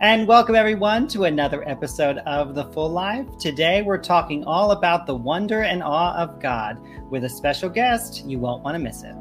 [0.00, 3.38] And welcome everyone to another episode of The Full Life.
[3.38, 8.26] Today we're talking all about the wonder and awe of God with a special guest.
[8.26, 9.14] You won't want to miss it.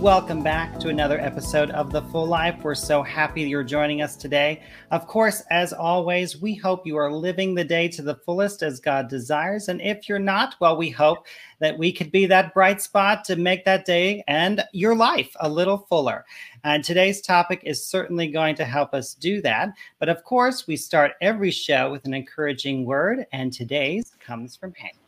[0.00, 2.62] Welcome back to another episode of The Full Life.
[2.62, 4.62] We're so happy you're joining us today.
[4.90, 8.80] Of course, as always, we hope you are living the day to the fullest as
[8.80, 9.68] God desires.
[9.68, 11.26] And if you're not, well, we hope
[11.58, 15.48] that we could be that bright spot to make that day and your life a
[15.50, 16.24] little fuller.
[16.64, 19.68] And today's topic is certainly going to help us do that.
[19.98, 24.72] But of course, we start every show with an encouraging word, and today's comes from
[24.72, 24.99] Hank.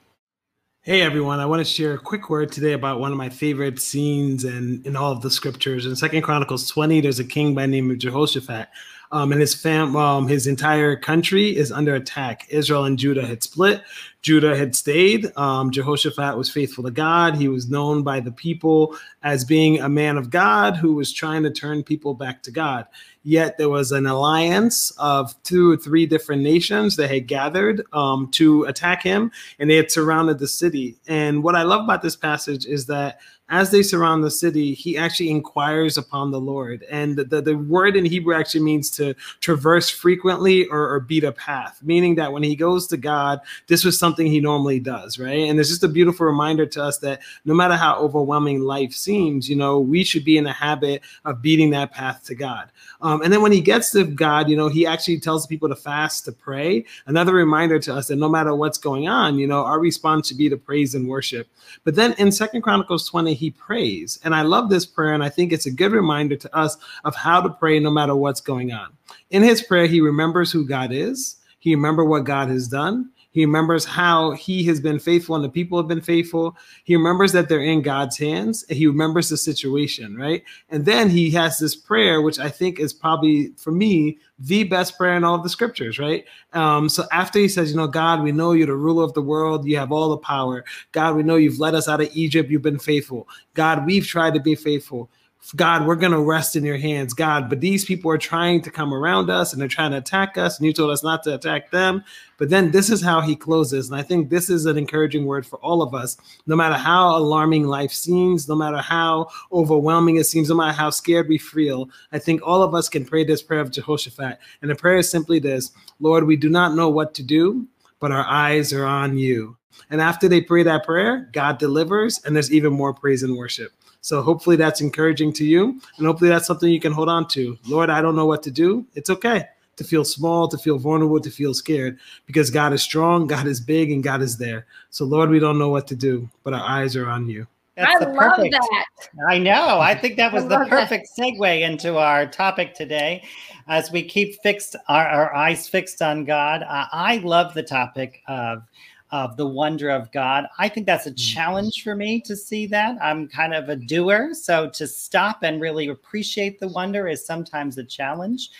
[0.84, 3.80] Hey everyone, I want to share a quick word today about one of my favorite
[3.80, 5.86] scenes and in all of the scriptures.
[5.86, 8.68] In Second Chronicles 20, there's a king by the name of Jehoshaphat.
[9.12, 12.46] Um, and his fam, um, his entire country is under attack.
[12.48, 13.82] Israel and Judah had split.
[14.22, 15.36] Judah had stayed.
[15.36, 17.34] Um, Jehoshaphat was faithful to God.
[17.34, 21.42] He was known by the people as being a man of God who was trying
[21.42, 22.86] to turn people back to God.
[23.24, 28.30] Yet there was an alliance of two or three different nations that had gathered um,
[28.32, 30.96] to attack him, and they had surrounded the city.
[31.06, 33.20] And what I love about this passage is that
[33.52, 36.86] as they surround the city, he actually inquires upon the Lord.
[36.90, 41.32] And the, the word in Hebrew actually means to traverse frequently or, or beat a
[41.32, 45.50] path, meaning that when he goes to God, this was something he normally does, right?
[45.50, 49.50] And it's just a beautiful reminder to us that no matter how overwhelming life seems,
[49.50, 52.70] you know, we should be in the habit of beating that path to God.
[53.02, 55.76] Um, and then when he gets to God, you know, he actually tells people to
[55.76, 56.86] fast, to pray.
[57.04, 60.38] Another reminder to us that no matter what's going on, you know, our response should
[60.38, 61.48] be to praise and worship.
[61.84, 64.20] But then in Second Chronicles 20, he prays.
[64.22, 67.16] And I love this prayer, and I think it's a good reminder to us of
[67.16, 68.92] how to pray no matter what's going on.
[69.30, 73.46] In his prayer, he remembers who God is, he remembers what God has done, he
[73.46, 76.56] remembers how he has been faithful and the people have been faithful.
[76.84, 78.62] He remembers that they're in God's hands.
[78.68, 80.42] And he remembers the situation, right?
[80.68, 84.98] And then he has this prayer, which I think is probably, for me, the best
[84.98, 86.26] prayer in all of the scriptures, right?
[86.52, 89.22] Um, so after he says, you know, God, we know you're the ruler of the
[89.22, 89.66] world.
[89.66, 90.64] You have all the power.
[90.92, 92.50] God, we know you've led us out of Egypt.
[92.50, 93.28] You've been faithful.
[93.54, 95.10] God, we've tried to be faithful.
[95.56, 97.48] God, we're going to rest in your hands, God.
[97.48, 100.56] But these people are trying to come around us and they're trying to attack us.
[100.56, 102.04] And you told us not to attack them.
[102.38, 103.90] But then this is how he closes.
[103.90, 106.16] And I think this is an encouraging word for all of us.
[106.46, 110.90] No matter how alarming life seems, no matter how overwhelming it seems, no matter how
[110.90, 114.38] scared we feel, I think all of us can pray this prayer of Jehoshaphat.
[114.62, 117.66] And the prayer is simply this Lord, we do not know what to do,
[117.98, 119.56] but our eyes are on you.
[119.90, 123.72] And after they pray that prayer, God delivers, and there's even more praise and worship.
[124.02, 125.80] So hopefully that's encouraging to you.
[125.96, 127.56] And hopefully that's something you can hold on to.
[127.66, 128.84] Lord, I don't know what to do.
[128.94, 129.46] It's okay
[129.76, 133.60] to feel small, to feel vulnerable, to feel scared because God is strong, God is
[133.60, 134.66] big, and God is there.
[134.90, 137.46] So, Lord, we don't know what to do, but our eyes are on you.
[137.76, 138.86] That's I love perfect, that.
[139.28, 139.80] I know.
[139.80, 141.22] I think that was the perfect that.
[141.22, 143.24] segue into our topic today.
[143.68, 148.20] As we keep fixed our, our eyes fixed on God, uh, I love the topic
[148.26, 148.62] of
[149.12, 150.46] of the wonder of God.
[150.58, 151.34] I think that's a mm-hmm.
[151.34, 152.96] challenge for me to see that.
[153.00, 154.32] I'm kind of a doer.
[154.32, 158.50] So to stop and really appreciate the wonder is sometimes a challenge.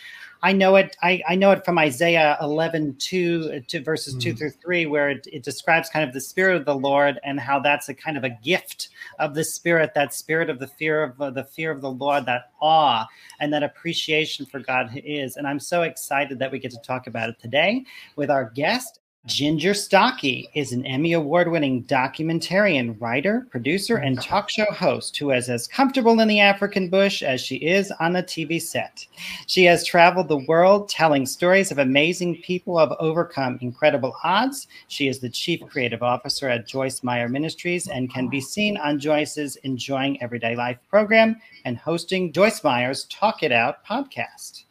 [0.43, 0.97] I know it.
[1.01, 4.21] I, I know it from Isaiah 11, 2 to verses mm.
[4.21, 7.39] 2 through 3, where it, it describes kind of the spirit of the Lord and
[7.39, 11.01] how that's a kind of a gift of the spirit, that spirit of the fear
[11.01, 13.07] of uh, the fear of the Lord, that awe
[13.39, 15.37] and that appreciation for God is.
[15.37, 17.85] And I'm so excited that we get to talk about it today
[18.17, 24.49] with our guest, Ginger Stache is an Emmy Award winning documentarian, writer, producer, and talk
[24.49, 28.21] show host who is as comfortable in the African bush as she is on a
[28.21, 29.07] TV set.
[29.47, 34.67] She has traveled the world telling stories of amazing people who have overcome incredible odds.
[34.89, 38.99] She is the chief creative officer at Joyce Meyer Ministries and can be seen on
[38.99, 44.65] Joyce's Enjoying Everyday Life program and hosting Joyce Meyer's Talk It Out podcast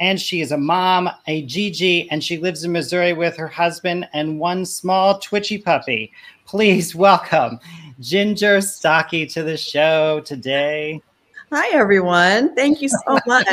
[0.00, 4.08] and she is a mom, a Gigi, and she lives in Missouri with her husband
[4.12, 6.12] and one small twitchy puppy.
[6.46, 7.58] Please welcome
[8.00, 11.00] Ginger Stache to the show today.
[11.52, 12.54] Hi, everyone.
[12.54, 13.46] Thank you so much.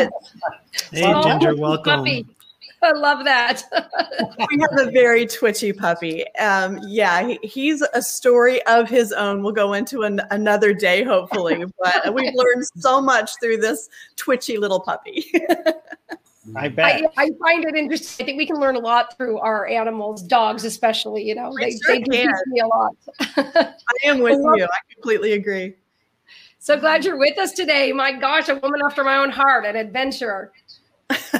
[0.92, 2.00] hey, Ginger, welcome.
[2.00, 2.26] Puppy.
[2.82, 3.64] I love that.
[4.50, 6.26] we have a very twitchy puppy.
[6.38, 9.44] Um, yeah, he, he's a story of his own.
[9.44, 11.66] We'll go into an, another day, hopefully.
[11.84, 15.26] But we've learned so much through this twitchy little puppy.
[16.56, 17.04] I bet.
[17.18, 18.24] I, I, find it interesting.
[18.24, 21.24] I think we can learn a lot through our animals, dogs especially.
[21.24, 22.96] You know, they, sure they do teach me a lot.
[23.38, 23.74] I
[24.06, 24.64] am with I you.
[24.64, 25.76] I completely agree.
[26.60, 27.92] So glad you're with us today.
[27.92, 30.52] My gosh, a woman after my own heart, an adventurer.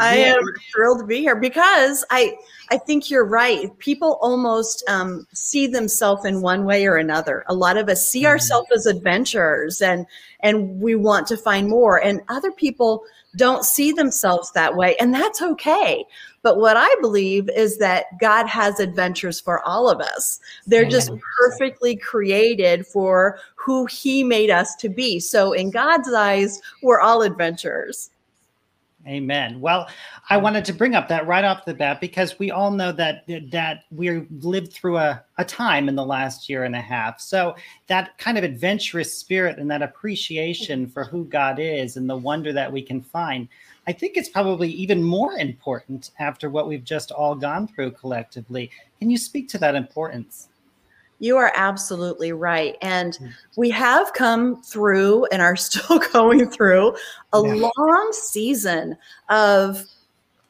[0.00, 0.42] I am
[0.72, 2.36] thrilled to be here because I
[2.70, 3.76] I think you're right.
[3.78, 7.44] People almost um, see themselves in one way or another.
[7.48, 8.28] A lot of us see Mhm.
[8.28, 10.04] ourselves as adventurers, and
[10.40, 12.02] and we want to find more.
[12.02, 13.04] And other people
[13.36, 16.04] don't see themselves that way, and that's okay.
[16.42, 20.40] But what I believe is that God has adventures for all of us.
[20.66, 25.20] They're just perfectly created for who He made us to be.
[25.20, 28.10] So in God's eyes, we're all adventurers.
[29.06, 29.60] Amen.
[29.60, 29.88] Well,
[30.30, 30.42] I mm.
[30.42, 33.84] wanted to bring up that right off the bat because we all know that that
[33.90, 37.20] we lived through a, a time in the last year and a half.
[37.20, 37.54] So
[37.86, 42.52] that kind of adventurous spirit and that appreciation for who God is and the wonder
[42.52, 43.48] that we can find,
[43.86, 48.70] I think it's probably even more important after what we've just all gone through collectively.
[48.98, 50.48] Can you speak to that importance?
[51.18, 52.76] You are absolutely right.
[52.82, 53.30] And Mm.
[53.56, 56.94] we have come through and are still going through
[57.32, 57.70] a Yeah.
[57.84, 58.96] long season
[59.30, 59.84] of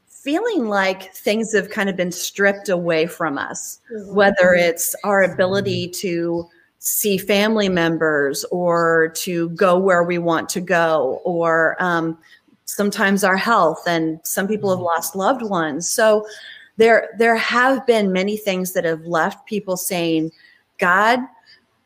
[0.08, 3.78] feeling like things have kind of been stripped away from us,
[4.08, 6.48] whether it's our ability to
[6.80, 12.18] see family members or to go where we want to go, or um,
[12.64, 13.82] sometimes our health.
[13.86, 15.88] And some people have lost loved ones.
[15.88, 16.26] So
[16.76, 20.32] there, there have been many things that have left people saying,
[20.78, 21.20] God,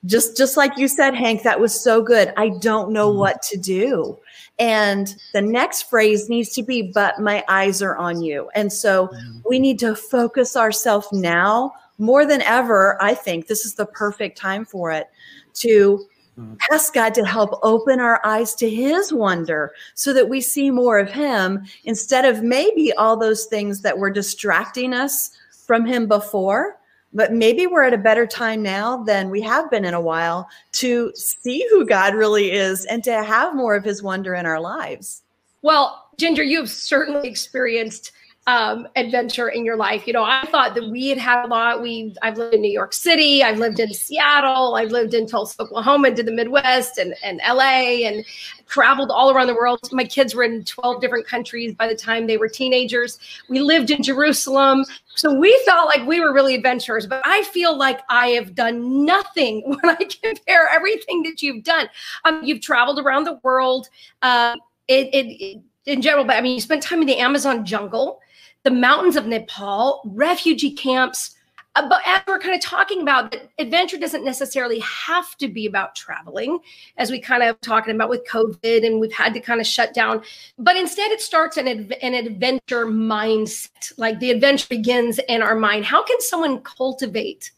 [0.07, 2.33] just just like you said, Hank, that was so good.
[2.37, 3.17] I don't know Mhm.
[3.17, 4.19] what to do.
[4.59, 8.49] And the next phrase needs to be, but my eyes are on you.
[8.55, 9.11] And so
[9.49, 12.97] we need to focus ourselves now more than ever.
[13.03, 15.09] I think this is the perfect time for it
[15.55, 16.07] to
[16.39, 16.59] Mhm.
[16.71, 20.99] ask God to help open our eyes to his wonder so that we see more
[20.99, 25.31] of him instead of maybe all those things that were distracting us
[25.67, 26.79] from him before.
[27.13, 30.49] But maybe we're at a better time now than we have been in a while
[30.73, 34.61] to see who God really is and to have more of his wonder in our
[34.61, 35.23] lives.
[35.63, 38.13] Well, Ginger, you've certainly experienced
[38.47, 40.07] um, adventure in your life.
[40.07, 41.83] You know, I thought that we had had a lot.
[41.83, 45.63] We, I've lived in New York City, I've lived in Seattle, I've lived in Tulsa,
[45.63, 48.25] Oklahoma, to the Midwest, and and LA, and
[48.67, 49.81] traveled all around the world.
[49.93, 53.19] My kids were in twelve different countries by the time they were teenagers.
[53.49, 54.85] We lived in Jerusalem,
[55.15, 57.07] so we felt like we were really adventurous.
[57.07, 61.89] But I feel like I have done nothing when I compare everything that you've done.
[62.25, 63.89] Um, you've traveled around the world.
[64.23, 64.59] Um,
[64.89, 68.21] it, it, it in general, but I mean, you spent time in the Amazon jungle,
[68.63, 71.37] the mountains of Nepal, refugee camps.
[71.77, 75.67] Uh, but as we're kind of talking about, that adventure doesn't necessarily have to be
[75.67, 76.59] about traveling,
[76.97, 79.95] as we kind of talking about with COVID, and we've had to kind of shut
[79.95, 80.23] down.
[80.59, 83.93] But instead, it starts an, an adventure mindset.
[83.97, 85.85] Like the adventure begins in our mind.
[85.85, 87.53] How can someone cultivate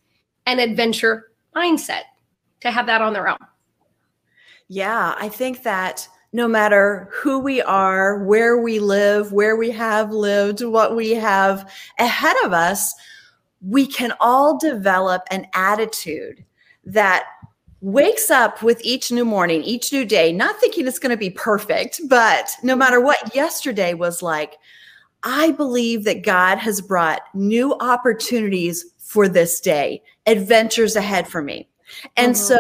[0.47, 2.03] an adventure mindset
[2.61, 3.39] to have that on their own?
[4.69, 10.11] Yeah, I think that no matter who we are, where we live, where we have
[10.11, 12.95] lived, what we have ahead of us,
[13.61, 16.45] we can all develop an attitude
[16.85, 17.25] that
[17.81, 21.31] wakes up with each new morning, each new day, not thinking it's going to be
[21.31, 24.57] perfect, but no matter what yesterday was like,
[25.25, 31.69] I believe that God has brought new opportunities for this day, adventures ahead for me.
[32.17, 32.37] And Mhm.
[32.39, 32.59] so,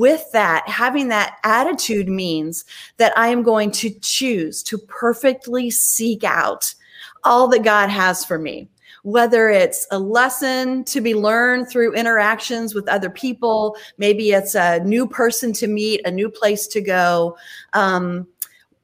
[0.00, 2.64] with that, having that attitude means
[2.96, 6.74] that I am going to choose to perfectly seek out
[7.22, 8.66] all that God has for me,
[9.02, 14.80] whether it's a lesson to be learned through interactions with other people, maybe it's a
[14.84, 17.36] new person to meet, a new place to go.
[17.74, 18.26] Um,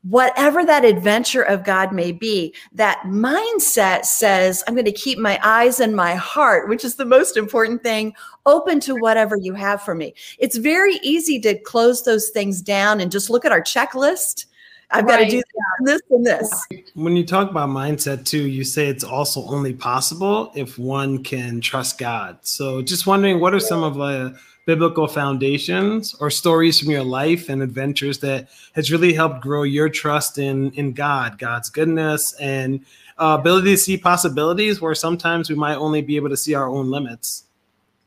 [0.09, 5.41] whatever that adventure of God may be, that mindset says, I'm going to keep my
[5.43, 9.83] eyes and my heart, which is the most important thing, open to whatever you have
[9.83, 10.15] for me.
[10.39, 14.47] It's very easy to close those things down and just look at our checklist.
[14.91, 15.31] I've got to Right.
[15.31, 15.43] do
[15.81, 16.67] this and this.
[16.95, 21.61] When you talk about mindset too, you say it's also only possible if one can
[21.61, 22.39] trust God.
[22.43, 27.49] So just wondering what are some of the biblical foundations or stories from your life
[27.49, 32.85] and adventures that has really helped grow your trust in in God, God's goodness and
[33.19, 36.69] uh, ability to see possibilities where sometimes we might only be able to see our
[36.69, 37.45] own limits.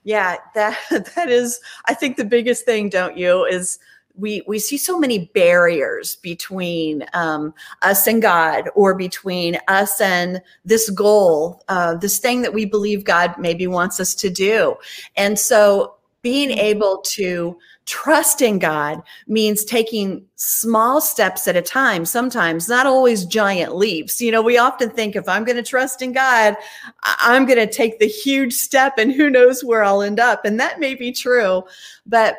[0.03, 0.77] Yeah, that
[1.15, 3.79] that is I think the biggest thing, don't you, is
[4.19, 10.41] we we see so many barriers between um, us and God, or between us and
[10.65, 14.75] this goal, uh, this thing that we believe God maybe wants us to do,
[15.15, 22.05] and so being able to trust in God means taking small steps at a time.
[22.05, 24.21] Sometimes not always giant leaps.
[24.21, 26.55] You know, we often think if I'm going to trust in God,
[27.03, 30.45] I'm going to take the huge step and who knows where I'll end up.
[30.45, 31.63] And that may be true.
[32.05, 32.38] But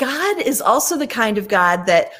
[0.00, 2.12] God is also the kind of God that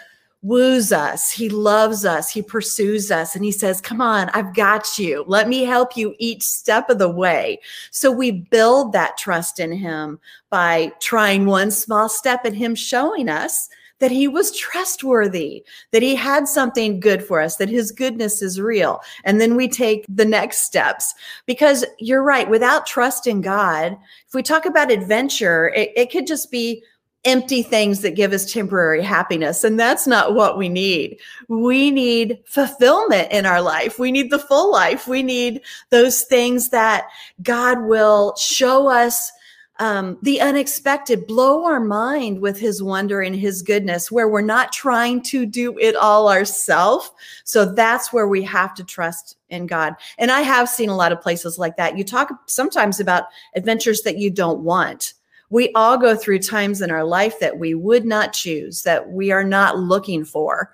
[0.42, 4.98] woos us, he loves us, he pursues us, and he says, Come on, I've got
[4.98, 5.24] you.
[5.26, 7.58] Let me help you each step of the way.
[7.90, 10.20] So we build that trust in him
[10.50, 13.70] by trying one small step and him showing us
[14.00, 18.60] that he was trustworthy, that he had something good for us, that his goodness is
[18.60, 19.00] real.
[19.24, 21.14] And then we take the next steps
[21.46, 22.48] because you're right.
[22.48, 23.96] Without trust in God,
[24.26, 26.82] if we talk about adventure, it, it could just be
[27.24, 29.62] empty things that give us temporary happiness.
[29.62, 31.18] And that's not what we need.
[31.48, 33.98] We need fulfillment in our life.
[33.98, 35.06] We need the full life.
[35.06, 35.60] We need
[35.90, 37.08] those things that
[37.42, 39.30] God will show us.
[39.78, 44.72] Um, the unexpected, blow our mind with his wonder and his goodness, where we're not
[44.72, 47.10] trying to do it all ourselves.
[47.44, 49.94] So that's where we have to trust in God.
[50.18, 51.96] And I have seen a lot of places like that.
[51.96, 53.24] You talk sometimes about
[53.54, 55.14] adventures that you don't want
[55.50, 59.30] we all go through times in our life that we would not choose, that we
[59.32, 60.72] are not looking for.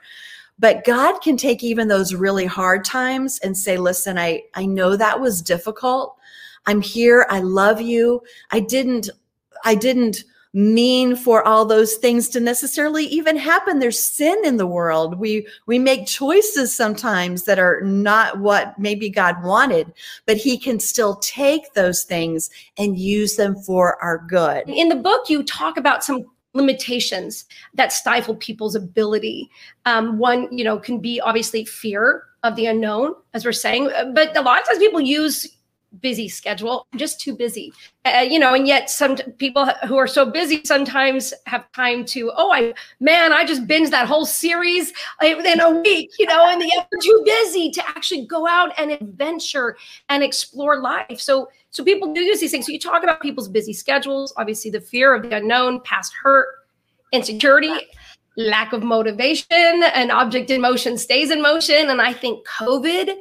[0.59, 4.97] But God can take even those really hard times and say, listen, I, I know
[4.97, 6.17] that was difficult.
[6.67, 7.27] I'm here.
[7.29, 8.23] I love you.
[8.51, 9.11] I didn't,
[9.65, 10.25] I didn't
[10.57, 13.79] mean for all those things to necessarily even happen.
[13.79, 15.19] There's sin in the world.
[15.19, 19.93] We we make choices sometimes that are not what maybe god wanted
[20.25, 22.49] but he can still take those things
[22.79, 24.67] and use them for our good.
[24.67, 27.45] In the book you talk about some limitations
[27.75, 29.51] that stifle people's ability.
[29.85, 34.35] Um, one you know can be obviously fear of the unknown as we're saying but
[34.35, 35.56] a lot of times people use
[36.01, 36.87] busy schedule.
[36.93, 37.73] I'm just too busy.
[38.05, 42.31] Uh, you know, and yet some people who are so busy sometimes have time to,
[42.37, 46.61] oh, I, man, I just binged that whole series in a week, you know, and
[46.61, 49.77] they're too busy to actually go out and adventure
[50.09, 51.21] and explore life.
[51.21, 52.67] So, so people do use these things.
[52.67, 56.49] So you talk about people's busy schedules, obviously the fear of the unknown, past hurt,
[57.13, 57.73] insecurity,
[58.37, 61.91] lack of motivation, an object in motion stays in motion.
[61.91, 63.15] And I think COVID,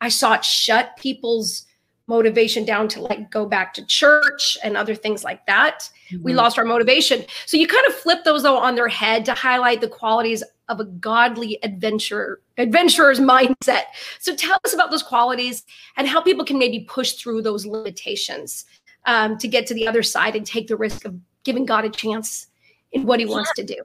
[0.00, 1.66] I saw it shut people's
[2.06, 5.88] motivation down to like go back to church and other things like that.
[6.10, 6.22] Mm-hmm.
[6.22, 7.24] We lost our motivation.
[7.46, 10.80] So you kind of flip those though on their head to highlight the qualities of
[10.80, 13.84] a godly adventurer, adventurer's mindset.
[14.18, 15.64] So tell us about those qualities
[15.96, 18.66] and how people can maybe push through those limitations
[19.06, 21.90] um, to get to the other side and take the risk of giving God a
[21.90, 22.48] chance
[22.92, 23.76] in what he wants to do.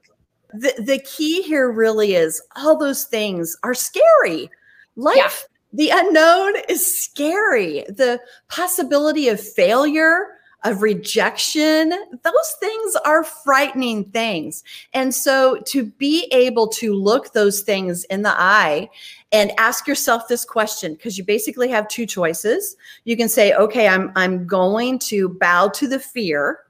[0.52, 4.50] The, the key here really is all those things are scary.
[4.96, 5.30] Life yeah
[5.72, 7.84] the unknown is scary.
[7.88, 10.26] The possibility of failure,
[10.64, 11.90] of rejection,
[12.22, 14.62] those things are frightening things.
[14.92, 18.90] And so to be able to look those things in the eye
[19.32, 22.76] and ask yourself this question because you basically have two choices.
[23.04, 26.60] You can say, "Okay, I'm I'm going to bow to the fear,"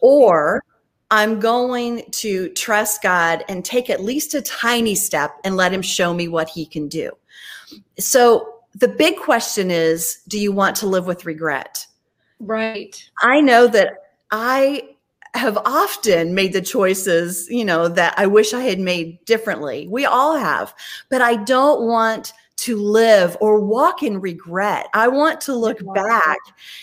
[0.00, 0.62] or
[1.10, 5.82] I'm going to trust God and take at least a tiny step and let him
[5.82, 7.17] show me what he can do.
[7.98, 11.86] So the big question is do you want to live with regret?
[12.40, 13.02] Right.
[13.20, 13.94] I know that
[14.30, 14.96] I
[15.34, 19.86] have often made the choices, you know, that I wish I had made differently.
[19.88, 20.74] We all have,
[21.10, 24.88] but I don't want to live or walk in regret.
[24.92, 26.38] I want to look back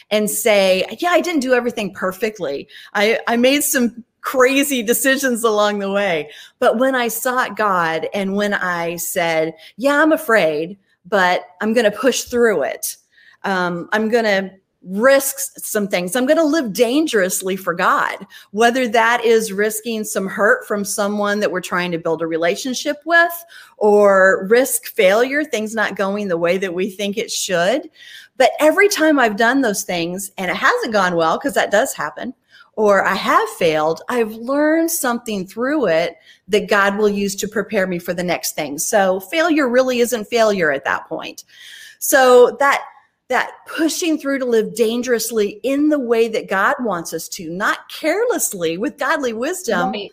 [0.10, 2.68] and say, yeah, I didn't do everything perfectly.
[2.94, 6.30] I, I made some crazy decisions along the way.
[6.60, 11.90] But when I sought God and when I said, yeah, I'm afraid, but I'm going
[11.90, 12.98] to push through it.
[13.44, 14.52] Um, I'm going to
[14.82, 16.16] risk some things.
[16.16, 21.40] I'm going to live dangerously for God, whether that is risking some hurt from someone
[21.40, 23.32] that we're trying to build a relationship with
[23.78, 27.90] or risk failure, things not going the way that we think it should.
[28.38, 31.94] But every time I've done those things and it hasn't gone well, because that does
[31.94, 32.34] happen,
[32.76, 36.18] or I have failed, I've learned something through it
[36.48, 38.78] that God will use to prepare me for the next thing.
[38.78, 41.46] So failure really isn't failure at that point.
[42.00, 42.84] So that
[43.28, 47.90] that pushing through to live dangerously in the way that God wants us to, not
[47.90, 50.12] carelessly with godly wisdom, right.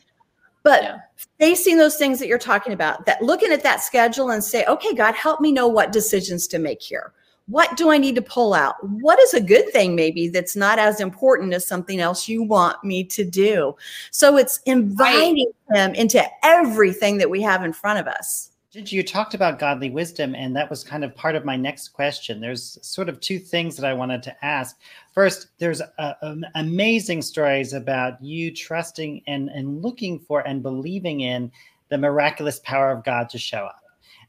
[0.63, 0.99] but yeah.
[1.39, 4.95] facing those things that you're talking about, that looking at that schedule and say, okay,
[4.95, 7.13] God, help me know what decisions to make here
[7.47, 8.77] what do I need to pull out?
[8.83, 12.83] What is a good thing, maybe that's not as important as something else you want
[12.85, 13.77] me to do?
[14.11, 15.77] So it's inviting right.
[15.77, 18.51] them into everything that we have in front of us.
[18.75, 22.41] You talked about godly wisdom, and that was kind of part of my next question.
[22.41, 24.79] There's sort of two things that I wanted to ask.
[25.13, 31.53] First, there's um, amazing stories about you trusting and, and looking for and believing in
[31.91, 33.82] the miraculous power of God to show up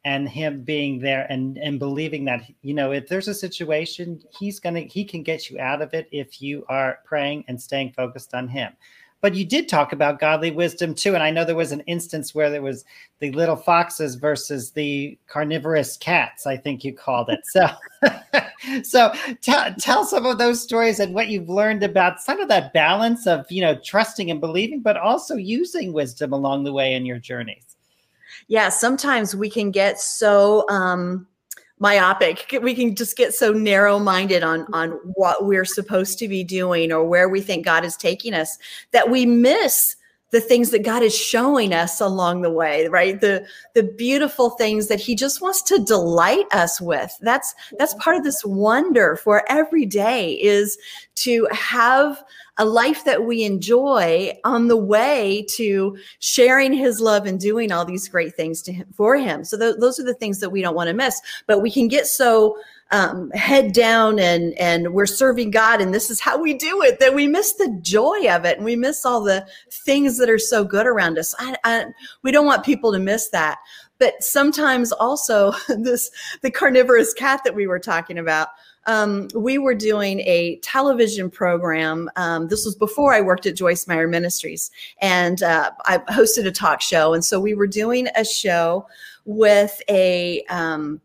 [0.06, 4.60] and him being there and and believing that you know if there's a situation he's
[4.60, 8.34] gonna he can get you out of it if you are praying and staying focused
[8.34, 8.74] on him
[9.24, 11.14] but you did talk about godly wisdom too.
[11.14, 12.84] And I know there was an instance where there was
[13.20, 17.40] the little foxes versus the carnivorous cats, I think you called it.
[17.46, 17.70] So,
[18.84, 22.74] so tell, tell some of those stories and what you've learned about some of that
[22.74, 27.06] balance of, you know, trusting and believing, but also using wisdom along the way in
[27.06, 27.78] your journeys.
[28.48, 31.28] Yeah, sometimes we can get so um,
[31.80, 32.58] myopic.
[32.62, 37.04] We can just get so narrow-minded on on what we're supposed to be doing or
[37.04, 38.58] where we think God is taking us
[38.92, 39.96] that we miss
[40.34, 43.22] the things that God is showing us along the way, right?
[43.22, 47.16] The the beautiful things that he just wants to delight us with.
[47.22, 50.76] That's that's part of this wonder for every day is
[51.18, 52.24] to have
[52.58, 57.86] a life that we enjoy on the way to sharing his love and doing all
[57.86, 59.44] these great things to him for him.
[59.44, 61.88] So th- those are the things that we don't want to miss, but we can
[61.88, 62.58] get so
[62.94, 67.00] um, head down and and we're serving God and this is how we do it
[67.00, 70.38] that we miss the joy of it and we miss all the things that are
[70.38, 71.34] so good around us.
[71.40, 71.86] I, I,
[72.22, 73.58] we don't want people to miss that.
[73.98, 78.50] But sometimes also this the carnivorous cat that we were talking about.
[78.86, 82.12] Um, we were doing a television program.
[82.16, 84.72] Um, this was before I worked at Joyce Meyer Ministries,
[85.02, 87.14] and uh, I hosted a talk show.
[87.14, 88.86] And so we were doing a show
[89.26, 91.00] with a um,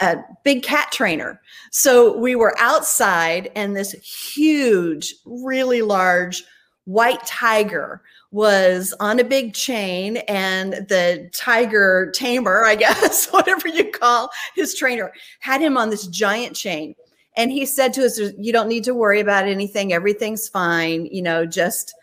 [0.00, 1.40] a big cat trainer.
[1.70, 6.44] So we were outside, and this huge, really large
[6.84, 13.90] white tiger was on a big chain, and the tiger tamer, I guess, whatever you
[13.90, 16.94] call his trainer, had him on this giant chain.
[17.36, 19.92] And he said to us, You don't need to worry about anything.
[19.92, 21.06] Everything's fine.
[21.06, 21.94] You know, just,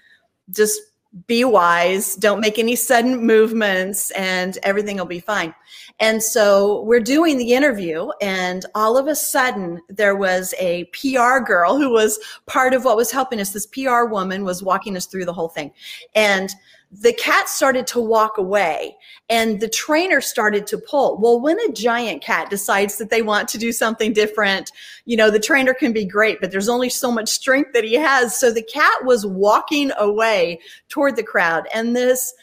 [0.49, 0.79] just
[1.27, 2.15] be wise.
[2.15, 5.53] Don't make any sudden movements, and everything will be fine.
[5.99, 11.39] And so we're doing the interview, and all of a sudden, there was a PR
[11.39, 13.51] girl who was part of what was helping us.
[13.51, 15.71] This PR woman was walking us through the whole thing.
[16.15, 16.49] And
[16.91, 18.97] the cat started to walk away
[19.29, 21.17] and the trainer started to pull.
[21.19, 24.71] Well, when a giant cat decides that they want to do something different,
[25.05, 27.93] you know, the trainer can be great, but there's only so much strength that he
[27.93, 28.37] has.
[28.37, 31.67] So the cat was walking away toward the crowd.
[31.73, 32.33] And this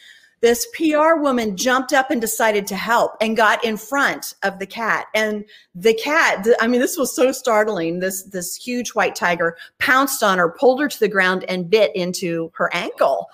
[0.41, 4.67] this PR woman jumped up and decided to help and got in front of the
[4.67, 5.07] cat.
[5.15, 7.99] And the cat, I mean, this was so startling.
[7.99, 11.95] This, this huge white tiger pounced on her, pulled her to the ground and bit
[11.97, 13.27] into her ankle.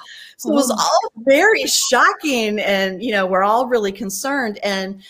[0.44, 2.58] So it was all very shocking.
[2.60, 4.58] And, you know, we're all really concerned.
[4.62, 5.02] And,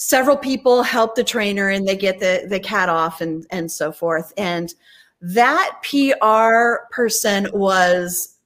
[0.00, 3.90] several people help the trainer and they get the the cat off and and so
[3.90, 4.72] forth and
[5.20, 8.36] that PR person was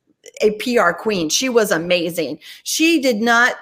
[0.41, 1.29] a PR queen.
[1.29, 2.39] She was amazing.
[2.63, 3.57] She did not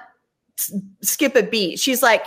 [1.02, 1.78] skip a beat.
[1.78, 2.26] She's like,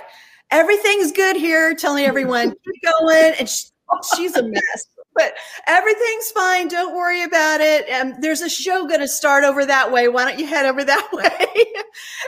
[0.52, 3.34] everything's good here, telling everyone, keep going.
[3.40, 3.66] And she,
[4.16, 4.88] she's a mess.
[5.16, 5.34] But
[5.68, 6.68] everything's fine.
[6.68, 7.88] Don't worry about it.
[7.90, 10.08] And there's a show going to start over that way.
[10.08, 11.66] Why don't you head over that way?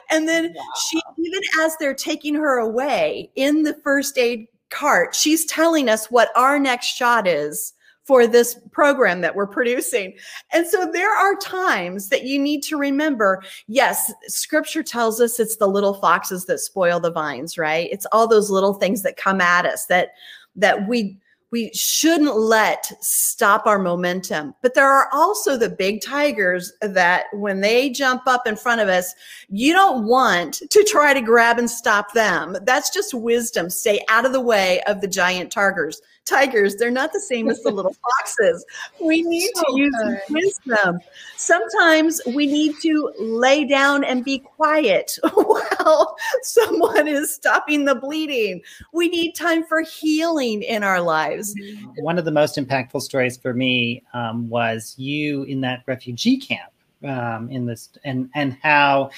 [0.10, 0.64] and then wow.
[0.90, 6.12] she, even as they're taking her away in the first aid cart, she's telling us
[6.12, 7.74] what our next shot is
[8.06, 10.14] for this program that we're producing.
[10.54, 15.58] And so there are times that you need to remember yes, scripture tells us it's
[15.58, 17.90] the little foxes that spoil the vines, right?
[17.92, 20.10] It's all those little things that come at us that
[20.56, 21.18] that we
[21.56, 24.54] we shouldn't let stop our momentum.
[24.62, 28.90] But there are also the big tigers that when they jump up in front of
[28.90, 29.16] us,
[29.48, 32.58] you don't want to try to grab and stop them.
[32.64, 33.70] That's just wisdom.
[33.70, 36.76] Stay out of the way of the giant tigers tigers.
[36.76, 38.66] They're not the same as the little foxes.
[39.02, 40.20] We need so to use good.
[40.30, 41.00] wisdom.
[41.38, 48.62] Sometimes we need to lay down and be quiet while someone is stopping the bleeding.
[48.94, 51.56] We need time for healing in our lives.
[51.98, 56.72] One of the most impactful stories for me um, was you in that refugee camp
[57.04, 59.12] um, in this, and and how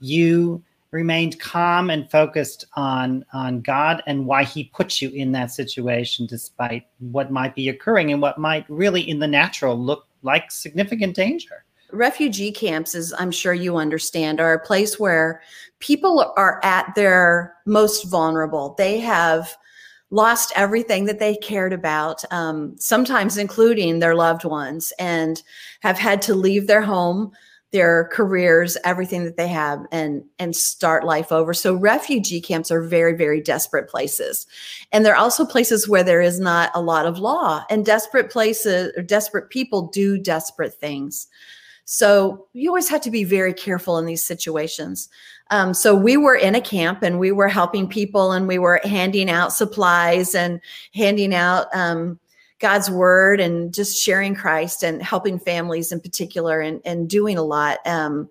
[0.00, 0.62] you
[0.92, 6.26] remained calm and focused on on God and why he puts you in that situation
[6.26, 11.16] despite what might be occurring and what might really in the natural look like significant
[11.16, 11.64] danger.
[11.90, 15.42] Refugee camps as I'm sure you understand are a place where
[15.80, 18.74] people are at their most vulnerable.
[18.78, 19.56] They have
[20.10, 25.42] lost everything that they cared about, um, sometimes including their loved ones, and
[25.80, 27.32] have had to leave their home
[27.72, 31.54] their careers, everything that they have, and and start life over.
[31.54, 34.46] So refugee camps are very, very desperate places,
[34.92, 37.64] and they're also places where there is not a lot of law.
[37.70, 41.28] And desperate places or desperate people do desperate things.
[41.84, 45.08] So you always have to be very careful in these situations.
[45.50, 48.80] Um, so we were in a camp and we were helping people and we were
[48.84, 50.60] handing out supplies and
[50.94, 52.18] handing out um,
[52.62, 57.42] God's word and just sharing Christ and helping families in particular and, and doing a
[57.42, 57.78] lot.
[57.86, 58.30] Um,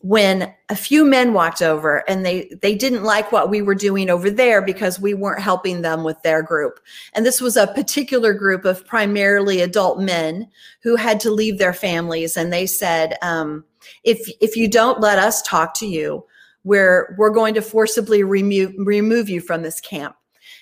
[0.00, 4.08] when a few men walked over and they they didn't like what we were doing
[4.08, 6.78] over there because we weren't helping them with their group.
[7.12, 10.48] And this was a particular group of primarily adult men
[10.82, 12.36] who had to leave their families.
[12.36, 13.64] And they said um,
[14.04, 16.24] if if you don't let us talk to you
[16.66, 20.16] we're we're going to forcibly remove remove you from this camp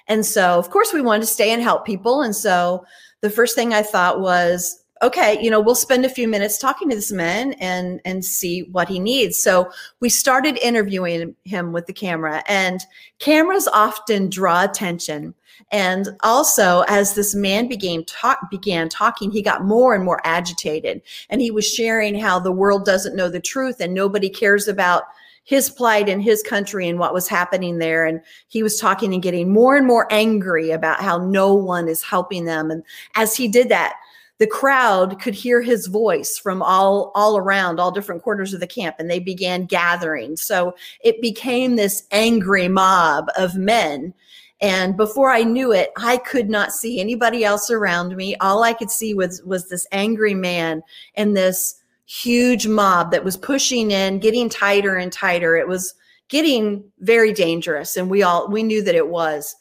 [0.06, 2.84] and so of course we wanted to stay and help people and so
[3.20, 6.88] the first thing i thought was okay, you know, we'll spend a few minutes talking
[6.88, 9.38] to this man and and see what he needs.
[9.38, 12.80] So we started interviewing him with the camera, and
[13.18, 15.34] cameras often draw attention.
[15.70, 21.02] And also, as this man began talk began talking, he got more and more agitated,
[21.28, 25.04] and he was sharing how the world doesn't know the truth and nobody cares about
[25.44, 28.06] his plight in his country and what was happening there.
[28.06, 32.02] And he was talking and getting more and more angry about how no one is
[32.02, 32.70] helping them.
[32.70, 32.82] And
[33.14, 33.94] as he did that,
[34.38, 38.66] the crowd could hear his voice from all all around all different quarters of the
[38.66, 44.12] camp and they began gathering so it became this angry mob of men
[44.60, 48.72] and before i knew it i could not see anybody else around me all i
[48.72, 50.82] could see was was this angry man
[51.14, 55.94] and this huge mob that was pushing in getting tighter and tighter it was
[56.28, 59.56] getting very dangerous and we all we knew that it was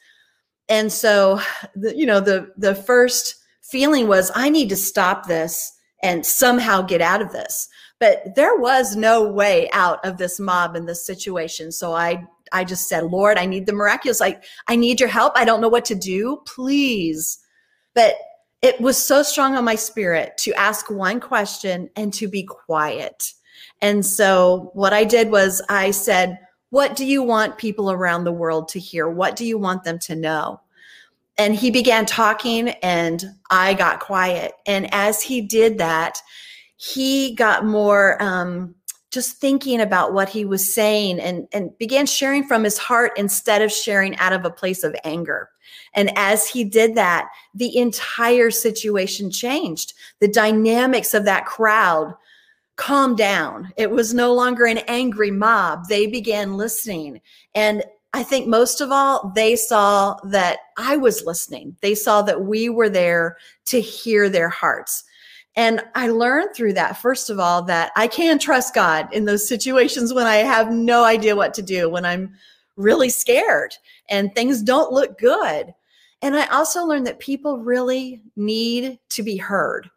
[0.70, 1.40] and so
[1.76, 6.82] the, you know the the first feeling was I need to stop this and somehow
[6.82, 7.68] get out of this.
[8.00, 11.72] But there was no way out of this mob in this situation.
[11.72, 14.22] So I I just said, Lord, I need the miraculous.
[14.22, 15.34] I, I need your help.
[15.36, 16.40] I don't know what to do.
[16.46, 17.40] Please.
[17.96, 18.14] But
[18.64, 23.34] it was so strong on my spirit to ask one question and to be quiet.
[23.82, 26.40] And so what I did was I said,
[26.72, 29.08] What do you want people around the world to hear?
[29.08, 30.62] What do you want them to know?
[31.38, 34.54] and he began talking and I got quiet.
[34.66, 36.20] And as he did that,
[36.76, 38.76] he got more um,
[39.12, 43.62] just thinking about what he was saying and, and began sharing from his heart instead
[43.62, 45.50] of sharing out of a place of anger.
[45.96, 49.94] And as he did that, the entire situation changed.
[50.20, 52.16] The dynamics of that crowd
[52.76, 53.72] calmed down.
[53.78, 55.88] It was no longer an angry mob.
[55.88, 57.22] They began listening.
[57.54, 61.76] And I think most of all, they saw that I was listening.
[61.82, 65.04] They saw that we were there to hear their hearts.
[65.56, 69.48] And I learned through that, first of all, that I can trust God in those
[69.48, 72.34] situations when I have no idea what to do, when I'm
[72.76, 73.76] really scared
[74.10, 75.74] and things don't look good.
[76.24, 79.90] And I also learned that people really need to be heard.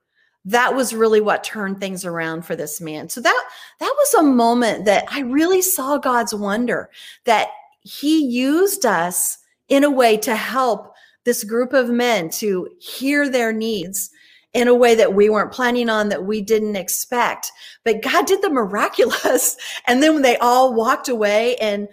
[0.44, 3.08] That was really what turned things around for this man.
[3.08, 6.90] So that that was a moment that I really saw God's wonder
[7.26, 7.48] that
[7.80, 10.92] he used us in a way to help
[11.24, 14.10] this group of men to hear their needs
[14.52, 17.50] in a way that we weren't planning on that we didn't expect
[17.84, 21.88] but god did the miraculous and then when they all walked away and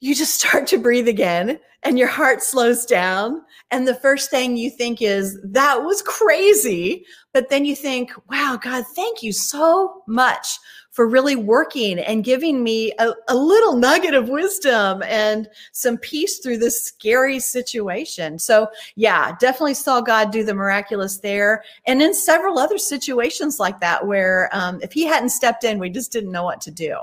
[0.00, 4.56] you just start to breathe again and your heart slows down and the first thing
[4.56, 10.02] you think is that was crazy but then you think wow god thank you so
[10.08, 10.58] much
[10.90, 16.38] for really working and giving me a, a, little nugget of wisdom and some peace
[16.38, 18.38] through this scary situation.
[18.38, 21.62] So, yeah, definitely saw God do the miraculous there.
[21.86, 25.90] And in several other situations like that, where um, if He hadn't stepped in, we
[25.90, 26.96] just didn't know what to do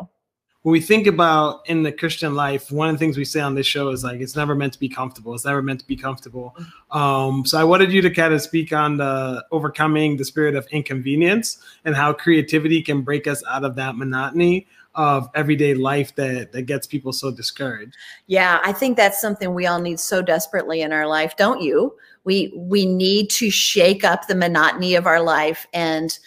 [0.64, 3.54] when we think about in the Christian life, one of the things we say on
[3.54, 5.34] this show is like it's never meant to be comfortable.
[5.36, 6.56] It's never meant to be comfortable.
[6.90, 10.66] Um, so I wanted you to kind of speak on the overcoming the spirit of
[10.72, 16.54] inconvenience and how creativity can break us out of that monotony of everyday life that
[16.54, 17.98] that gets people so discouraged.
[18.28, 21.94] Yeah, I think that's something we all need so desperately in our life, don't you?
[22.24, 26.18] We we need to shake up the monotony of our life and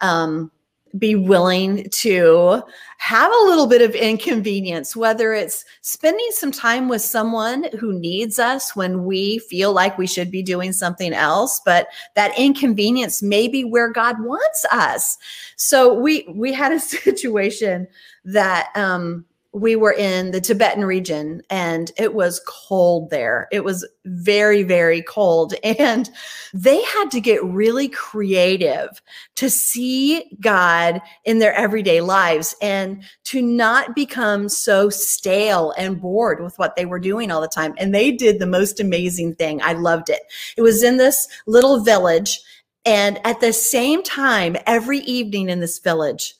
[0.00, 0.50] um
[0.98, 2.62] be willing to
[2.98, 8.38] have a little bit of inconvenience, whether it's spending some time with someone who needs
[8.38, 13.48] us when we feel like we should be doing something else, but that inconvenience may
[13.48, 15.18] be where God wants us.
[15.56, 17.88] So we we had a situation
[18.24, 23.46] that um we were in the Tibetan region and it was cold there.
[23.52, 25.54] It was very, very cold.
[25.84, 26.08] And
[26.52, 29.02] they had to get really creative
[29.36, 36.42] to see God in their everyday lives and to not become so stale and bored
[36.42, 37.74] with what they were doing all the time.
[37.76, 39.60] And they did the most amazing thing.
[39.62, 40.20] I loved it.
[40.56, 42.40] It was in this little village.
[42.86, 46.34] And at the same time, every evening in this village,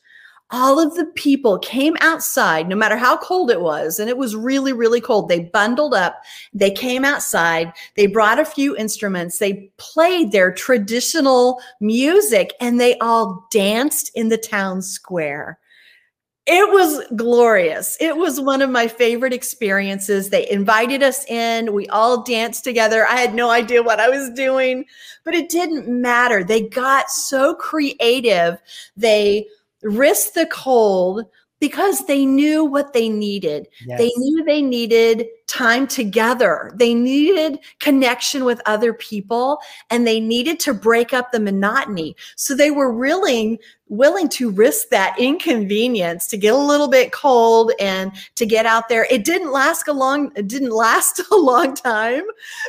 [0.51, 4.37] all of the people came outside, no matter how cold it was, and it was
[4.37, 5.29] really, really cold.
[5.29, 11.61] They bundled up, they came outside, they brought a few instruments, they played their traditional
[11.81, 15.59] music, and they all danced in the town square.
[16.47, 17.97] It was glorious.
[18.01, 20.29] It was one of my favorite experiences.
[20.29, 21.73] They invited us in.
[21.73, 23.07] We all danced together.
[23.07, 24.85] I had no idea what I was doing,
[25.25, 26.45] but it didn't matter.
[26.45, 28.61] They got so creative.
[28.95, 29.47] They
[29.85, 31.27] risked the cold
[31.61, 33.68] because they knew what they needed.
[33.87, 33.99] Yes.
[33.99, 36.70] They knew they needed time together.
[36.75, 42.16] They needed connection with other people and they needed to break up the monotony.
[42.37, 47.73] So they were willing willing to risk that inconvenience to get a little bit cold
[47.81, 49.07] and to get out there.
[49.11, 52.25] It didn't last a long it didn't last a long time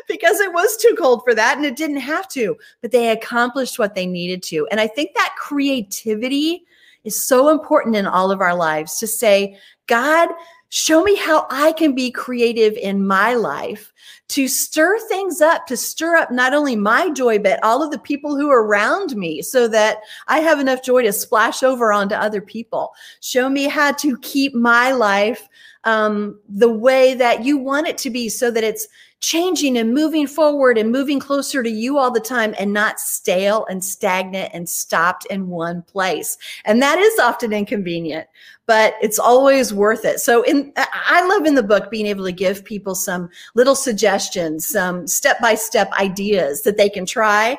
[0.08, 3.78] because it was too cold for that and it didn't have to, but they accomplished
[3.78, 4.68] what they needed to.
[4.72, 6.66] And I think that creativity
[7.06, 10.30] is so important in all of our lives to say, God,
[10.70, 13.94] show me how I can be creative in my life
[14.28, 18.00] to stir things up, to stir up not only my joy, but all of the
[18.00, 22.16] people who are around me so that I have enough joy to splash over onto
[22.16, 22.94] other people.
[23.22, 25.48] Show me how to keep my life
[25.84, 28.88] um, the way that you want it to be so that it's
[29.20, 33.66] changing and moving forward and moving closer to you all the time and not stale
[33.70, 36.38] and stagnant and stopped in one place.
[36.64, 38.28] And that is often inconvenient,
[38.68, 40.20] but it's always worth it.
[40.20, 44.68] So in I love in the book being able to give people some little suggestions,
[44.68, 47.58] some step-by-step ideas that they can try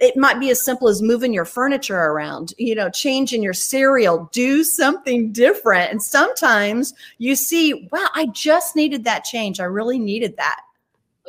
[0.00, 4.28] it might be as simple as moving your furniture around, you know, changing your cereal,
[4.32, 5.90] do something different.
[5.90, 9.58] And sometimes you see, wow, I just needed that change.
[9.58, 10.60] I really needed that.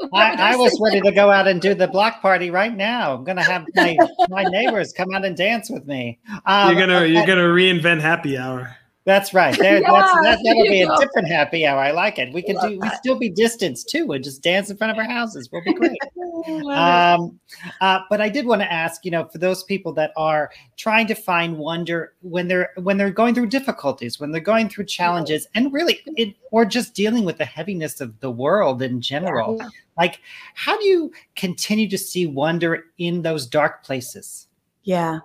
[0.13, 3.15] I, I, was ready to go out and do the block party right now.
[3.15, 3.97] I'm gonna have my
[4.29, 6.19] my neighbors come out and dance with me.
[6.45, 8.75] Um, you're gonna you're gonna reinvent happy hour.
[9.05, 9.57] That's right.
[9.57, 11.79] There, yeah, that's, that, that'll be a different happy hour.
[11.79, 12.33] I like it.
[12.33, 12.79] We can do.
[12.79, 15.49] We still be distance too, and just dance in front of our houses.
[15.51, 15.97] We'll be great.
[16.71, 17.39] um,
[17.81, 21.07] uh, but I did want to ask, you know, for those people that are trying
[21.07, 25.47] to find wonder when they're when they're going through difficulties, when they're going through challenges,
[25.55, 29.57] and really, it, or just dealing with the heaviness of the world in general.
[29.59, 29.69] Yeah.
[29.97, 30.21] Like,
[30.53, 34.47] how do you continue to see wonder in those dark places?
[34.83, 35.19] Yeah,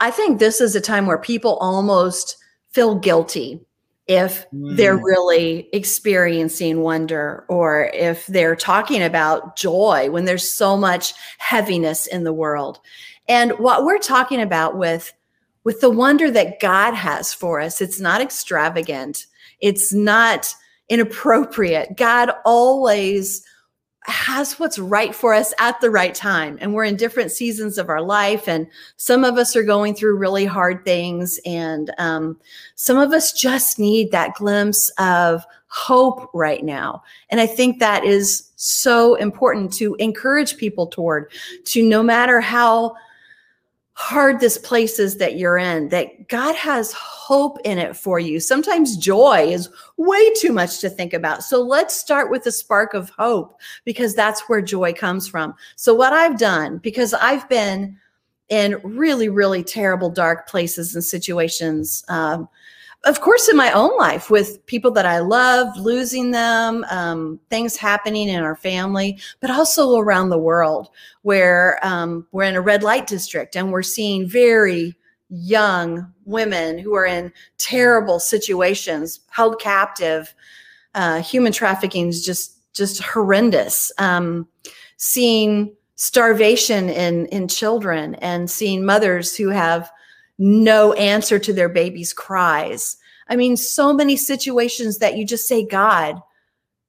[0.00, 2.36] I think this is a time where people almost
[2.78, 3.60] feel guilty
[4.06, 4.76] if mm.
[4.76, 12.06] they're really experiencing wonder or if they're talking about joy when there's so much heaviness
[12.06, 12.78] in the world.
[13.26, 15.12] And what we're talking about with
[15.64, 19.26] with the wonder that God has for us, it's not extravagant.
[19.58, 20.54] It's not
[20.88, 21.96] inappropriate.
[21.96, 23.44] God always
[24.08, 26.58] has what's right for us at the right time.
[26.60, 28.48] And we're in different seasons of our life.
[28.48, 28.66] And
[28.96, 31.38] some of us are going through really hard things.
[31.44, 32.38] And um,
[32.74, 37.02] some of us just need that glimpse of hope right now.
[37.30, 41.30] And I think that is so important to encourage people toward,
[41.64, 42.94] to no matter how
[43.98, 48.38] hard this place is that you're in, that God has hope in it for you.
[48.38, 51.42] Sometimes joy is way too much to think about.
[51.42, 55.52] So let's start with a spark of hope because that's where joy comes from.
[55.74, 57.98] So, what I've done, because I've been
[58.48, 62.04] in really, really terrible, dark places and situations.
[62.08, 62.48] Um,
[63.04, 67.76] of course, in my own life with people that I love, losing them, um, things
[67.76, 70.88] happening in our family, but also around the world
[71.22, 74.96] where um, we're in a red light district and we're seeing very
[75.30, 80.34] young women who are in terrible situations, held captive.
[80.94, 83.92] Uh, human trafficking is just just horrendous.
[83.98, 84.48] Um,
[84.96, 89.90] seeing starvation in in children and seeing mothers who have
[90.38, 92.96] no answer to their baby's cries.
[93.28, 96.22] I mean, so many situations that you just say, God,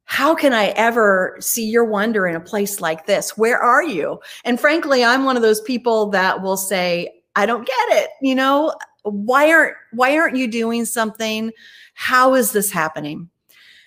[0.06, 3.38] how can I ever see your wonder in a place like this?
[3.38, 4.20] Where are you?
[4.44, 8.10] And frankly, I'm one of those people that will say, I don't get it.
[8.22, 11.52] You know, why aren't why aren't you doing something?
[11.94, 13.30] How is this happening?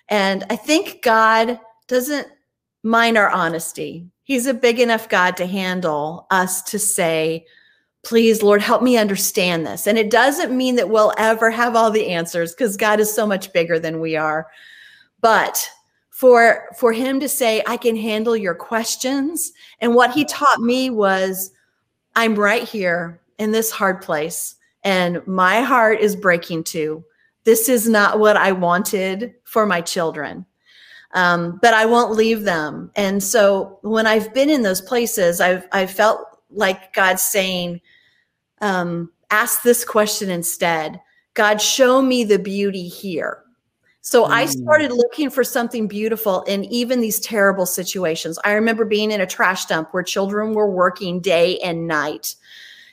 [0.09, 2.29] And I think God doesn't
[2.83, 4.07] mind our honesty.
[4.25, 7.47] He's a big enough God to handle us to say,
[8.03, 9.87] please lord help me understand this.
[9.87, 13.27] And it doesn't mean that we'll ever have all the answers because god is so
[13.27, 14.49] much bigger than we are.
[15.21, 15.69] But
[16.11, 20.91] for for him to say i can handle your questions and what he taught me
[20.91, 21.51] was
[22.15, 27.05] i'm right here in this hard place and my heart is breaking too.
[27.45, 30.47] This is not what i wanted for my children.
[31.15, 32.91] Um, but i won't leave them.
[32.95, 37.81] And so when i've been in those places i've i've felt like god's saying
[38.63, 41.01] um, ask this question instead
[41.35, 43.39] God, show me the beauty here.
[44.03, 44.63] So I Mm.
[44.63, 48.39] started looking for something beautiful in even these terrible situations.
[48.45, 52.35] I remember being in a trash dump where children were working day and night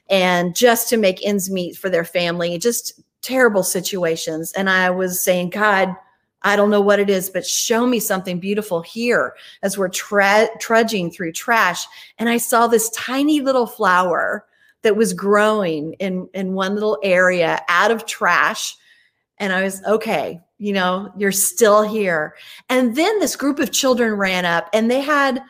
[0.10, 4.54] and just to make ends meet for their family, just terrible situations.
[4.54, 5.96] And I was saying, God,
[6.44, 10.48] I don't know what it is, but show me something beautiful here as we're tra-
[10.60, 11.86] trudging through trash.
[12.18, 14.46] And I saw this tiny little flower
[14.82, 18.76] that was growing in, in one little area out of trash.
[19.38, 22.36] And I was, okay, you know, you're still here.
[22.70, 25.42] And then this group of children ran up and they had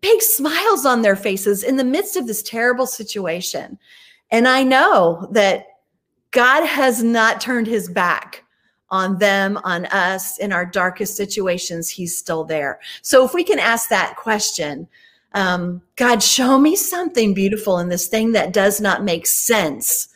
[0.00, 3.78] big smiles on their faces in the midst of this terrible situation.
[4.30, 5.66] And I know that
[6.32, 8.44] God has not turned his back
[8.90, 11.88] on them, on us in our darkest situations.
[11.88, 12.80] He's still there.
[13.02, 14.86] So if we can ask that question,
[15.34, 20.08] um, God, show me something beautiful in this thing that does not make sense.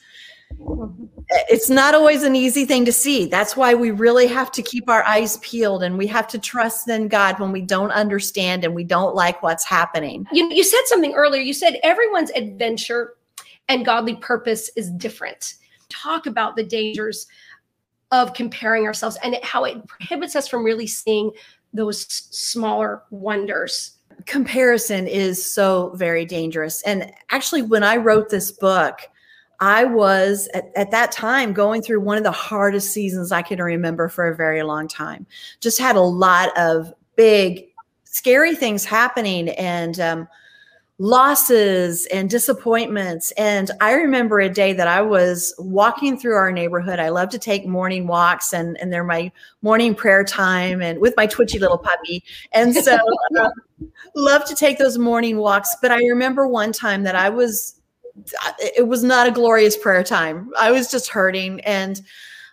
[1.48, 3.26] It's not always an easy thing to see.
[3.26, 6.88] That's why we really have to keep our eyes peeled and we have to trust
[6.88, 10.26] in God when we don't understand and we don't like what's happening.
[10.33, 11.42] You, you said something earlier.
[11.42, 13.14] You said everyone's adventure
[13.68, 15.55] and godly purpose is different.
[15.88, 17.26] Talk about the dangers
[18.12, 21.33] of comparing ourselves and how it prohibits us from really seeing
[21.72, 23.95] those smaller wonders.
[24.27, 26.83] Comparison is so very dangerous.
[26.83, 29.01] And actually, when I wrote this book,
[29.61, 33.61] I was at, at that time going through one of the hardest seasons I can
[33.62, 35.27] remember for a very long time.
[35.61, 37.69] Just had a lot of big,
[38.05, 40.29] scary things happening and um,
[40.98, 43.30] losses and disappointments.
[43.32, 46.98] And I remember a day that I was walking through our neighborhood.
[46.98, 49.30] I love to take morning walks, and, and they're my
[49.61, 52.24] morning prayer time and with my twitchy little puppy.
[52.52, 52.98] And so,
[53.38, 53.52] um,
[54.14, 55.76] love to take those morning walks.
[55.82, 57.78] But I remember one time that I was,
[58.59, 60.50] it was not a glorious prayer time.
[60.59, 61.61] I was just hurting.
[61.61, 62.00] And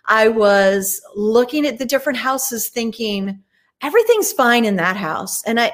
[0.04, 3.42] I was looking at the different houses thinking,
[3.80, 5.42] everything's fine in that house.
[5.44, 5.72] And I,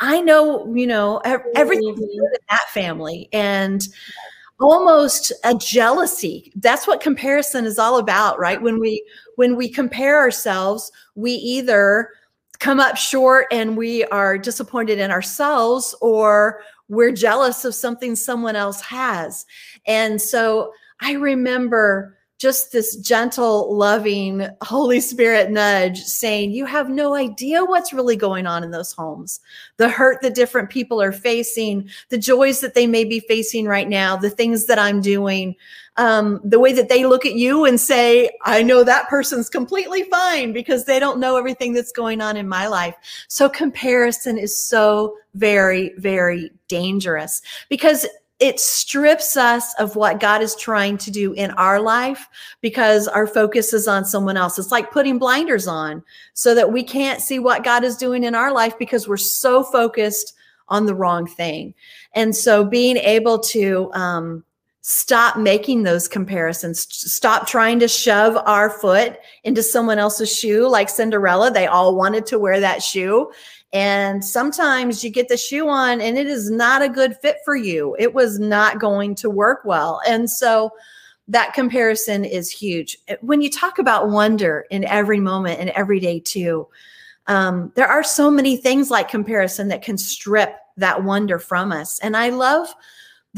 [0.00, 1.18] I know, you know,
[1.56, 2.02] everything Mhm.
[2.02, 3.28] in that family.
[3.32, 3.86] And
[4.60, 9.00] almost a jealousy that's what comparison is all about right when we
[9.36, 12.10] when we compare ourselves we either
[12.58, 18.56] come up short and we are disappointed in ourselves or we're jealous of something someone
[18.56, 19.46] else has
[19.86, 27.14] and so i remember just this gentle loving holy spirit nudge saying you have no
[27.14, 29.40] idea what's really going on in those homes
[29.76, 33.88] the hurt that different people are facing the joys that they may be facing right
[33.88, 35.56] now, the things that I'm doing,
[35.96, 40.04] um, the way that they look at you and say, I know that person's completely
[40.04, 42.94] fine because they don't know everything that's going on in my life.
[43.28, 48.06] So comparison is so very, very dangerous because
[48.40, 52.28] it strips us of what God is trying to do in our life
[52.60, 54.58] because our focus is on someone else.
[54.58, 58.36] It's like putting blinders on so that we can't see what God is doing in
[58.36, 60.34] our life because we're so focused
[60.68, 61.74] on the wrong thing.
[62.14, 64.44] And so being able to um,
[64.80, 70.88] stop making those comparisons, stop trying to shove our foot into someone else's shoe like
[70.88, 71.50] Cinderella.
[71.50, 73.30] They all wanted to wear that shoe.
[73.72, 77.54] And sometimes you get the shoe on and it is not a good fit for
[77.54, 77.94] you.
[77.98, 80.00] It was not going to work well.
[80.08, 80.70] And so
[81.28, 82.96] that comparison is huge.
[83.20, 86.66] When you talk about wonder in every moment and every day too,
[87.26, 91.98] um, there are so many things like comparison that can strip that wonder from us.
[91.98, 92.74] And I love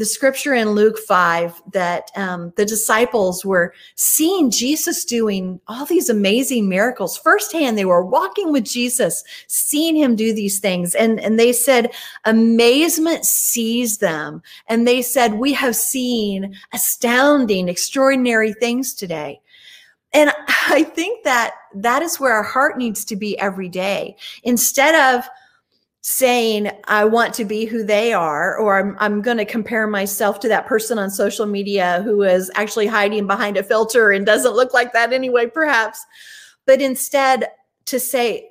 [0.01, 6.09] the scripture in Luke 5 that um, the disciples were seeing Jesus doing all these
[6.09, 7.77] amazing miracles firsthand.
[7.77, 10.95] They were walking with Jesus, seeing him do these things.
[10.95, 11.91] And, and they said,
[12.25, 14.41] amazement seized them.
[14.65, 19.39] And they said, We have seen astounding, extraordinary things today.
[20.13, 20.31] And
[20.67, 24.15] I think that that is where our heart needs to be every day.
[24.41, 25.29] Instead of
[26.01, 30.39] saying, I want to be who they are, or I'm, I'm going to compare myself
[30.41, 34.55] to that person on social media who is actually hiding behind a filter and doesn't
[34.55, 36.03] look like that anyway, perhaps.
[36.65, 37.49] But instead,
[37.85, 38.49] to say,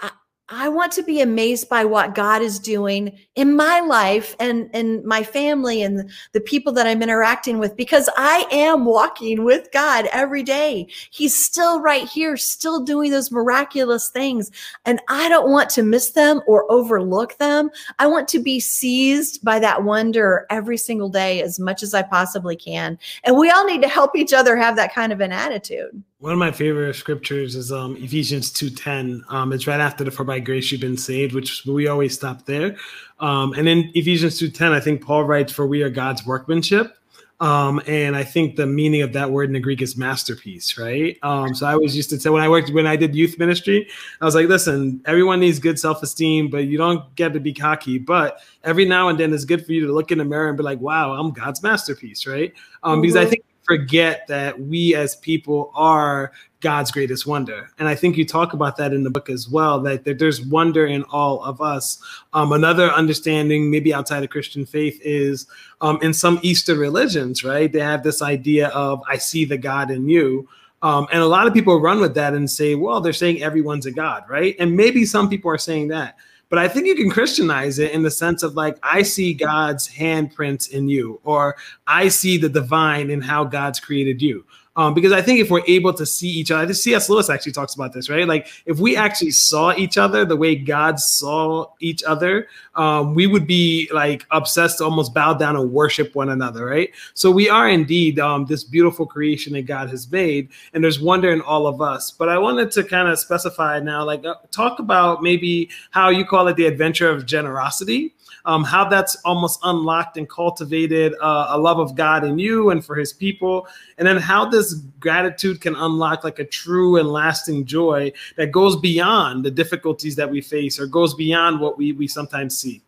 [0.50, 5.06] I, want to be amazed by what God is doing in my life and, in
[5.06, 10.08] my family and the people that I'm interacting with because I am walking with God
[10.12, 10.88] every day.
[11.10, 14.50] He's still right here, still doing those miraculous things.
[14.84, 17.70] And I don't want to miss them or overlook them.
[17.98, 22.02] I want to be seized by that wonder every single day as much as I
[22.02, 22.98] possibly can.
[23.24, 26.02] And we all need to help each other have that kind of an attitude.
[26.20, 29.22] One of my favorite scriptures is um, Ephesians 2.10.
[29.32, 32.44] Um, it's right after the For by grace you've been saved, which we always stop
[32.44, 32.76] there.
[33.20, 36.94] Um, and in Ephesians 2.10, I think Paul writes, For we are God's workmanship,
[37.40, 41.16] Um, and I think the meaning of that word in the Greek is masterpiece, right?
[41.22, 43.88] Um, so I was used to say when I worked when I did youth ministry,
[44.20, 47.96] I was like, listen, everyone needs good self-esteem, but you don't get to be cocky.
[47.96, 50.58] But every now and then it's good for you to look in the mirror and
[50.58, 52.52] be like, wow, I'm God's masterpiece, right?
[52.82, 53.00] Um, mm-hmm.
[53.00, 53.30] Because I mm-hmm.
[53.30, 57.70] think forget that we as people are God's greatest wonder.
[57.78, 60.42] And I think you talk about that in the book as well, that, that there's
[60.44, 62.02] wonder in all of us.
[62.34, 65.46] Um, another understanding, maybe outside of Christian faith, is
[65.80, 67.72] um, in some Eastern religions, right?
[67.72, 70.48] They have this idea of, I see the God in you.
[70.82, 73.86] Um, and a lot of people run with that and say, well, they're saying everyone's
[73.86, 74.54] a God, right?
[74.58, 76.16] And maybe some people are saying that.
[76.50, 79.88] But I think you can Christianize it in the sense of like, I see God's
[79.88, 84.44] handprints in you, or I see the divine in how God's created you.
[84.80, 87.10] Um, because I think if we're able to see each other, C.S.
[87.10, 88.26] Lewis actually talks about this, right?
[88.26, 93.26] Like if we actually saw each other the way God saw each other, um, we
[93.26, 96.88] would be like obsessed to almost bow down and worship one another, right?
[97.12, 101.30] So we are indeed um, this beautiful creation that God has made, and there's wonder
[101.30, 102.10] in all of us.
[102.10, 106.24] But I wanted to kind of specify now, like uh, talk about maybe how you
[106.24, 108.14] call it the adventure of generosity
[108.44, 112.84] um, how that's almost unlocked and cultivated uh, a love of God in you and
[112.84, 113.66] for his people.
[113.98, 118.76] And then how this gratitude can unlock like a true and lasting joy that goes
[118.76, 122.82] beyond the difficulties that we face or goes beyond what we, we sometimes see.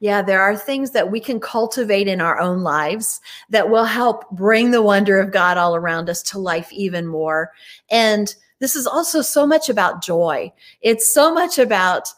[0.00, 4.28] Yeah, there are things that we can cultivate in our own lives that will help
[4.30, 7.52] bring the wonder of God all around us to life even more.
[7.90, 10.52] And this is also so much about joy.
[10.82, 12.08] It's so much about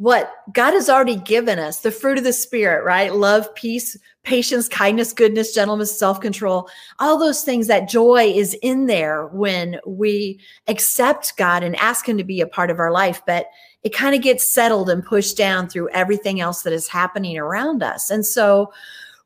[0.00, 3.14] what God has already given us, the fruit of the Spirit, right?
[3.14, 6.70] Love, peace, patience, kindness, goodness, gentleness, self control,
[7.00, 12.16] all those things, that joy is in there when we accept God and ask Him
[12.16, 13.20] to be a part of our life.
[13.26, 13.48] But
[13.82, 17.82] it kind of gets settled and pushed down through everything else that is happening around
[17.82, 18.08] us.
[18.08, 18.72] And so,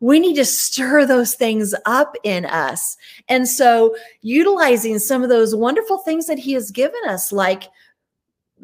[0.01, 2.97] we need to stir those things up in us.
[3.29, 7.71] And so, utilizing some of those wonderful things that He has given us, like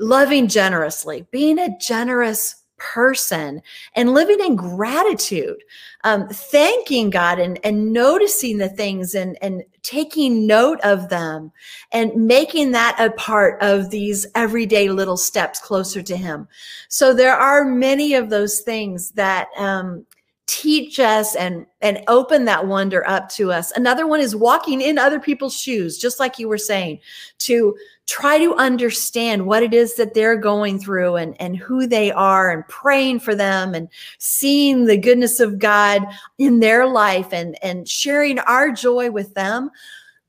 [0.01, 3.61] loving generously, being a generous person
[3.95, 5.63] and living in gratitude
[6.05, 11.53] um, thanking god and, and noticing the things and, and taking note of them
[11.93, 16.49] and making that a part of these everyday little steps closer to him.
[16.89, 20.07] So there are many of those things that um,
[20.47, 23.71] teach us and and open that wonder up to us.
[23.73, 26.99] Another one is walking in other people's shoes just like you were saying
[27.39, 27.77] to
[28.11, 32.51] try to understand what it is that they're going through and and who they are
[32.51, 33.89] and praying for them and
[34.19, 36.03] seeing the goodness of God
[36.37, 39.71] in their life and and sharing our joy with them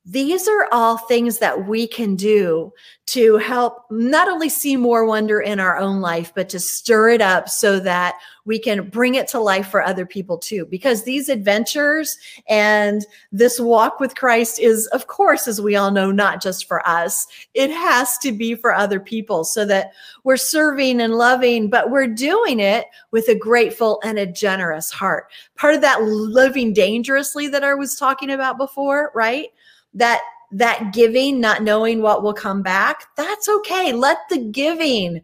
[0.03, 2.73] these are all things that we can do
[3.05, 7.21] to help not only see more wonder in our own life, but to stir it
[7.21, 10.65] up so that we can bring it to life for other people too.
[10.65, 12.17] Because these adventures
[12.49, 16.87] and this walk with Christ is, of course, as we all know, not just for
[16.87, 17.27] us.
[17.53, 19.91] It has to be for other people so that
[20.23, 25.27] we're serving and loving, but we're doing it with a grateful and a generous heart.
[25.57, 29.49] Part of that living dangerously that I was talking about before, right?
[29.93, 30.21] That
[30.53, 33.93] that giving, not knowing what will come back, that's okay.
[33.93, 35.21] Let the giving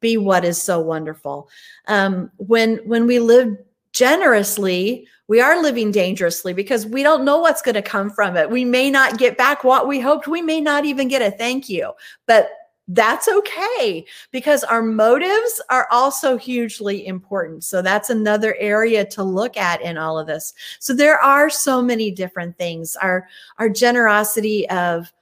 [0.00, 1.48] be what is so wonderful.
[1.86, 3.56] Um, when when we live
[3.92, 8.50] generously, we are living dangerously because we don't know what's going to come from it.
[8.50, 10.28] We may not get back what we hoped.
[10.28, 11.92] We may not even get a thank you.
[12.26, 12.48] But
[12.88, 17.62] that's okay because our motives are also hugely important.
[17.64, 20.54] So that's another area to look at in all of this.
[20.80, 22.96] So there are so many different things.
[22.96, 23.28] Our
[23.58, 25.12] our generosity of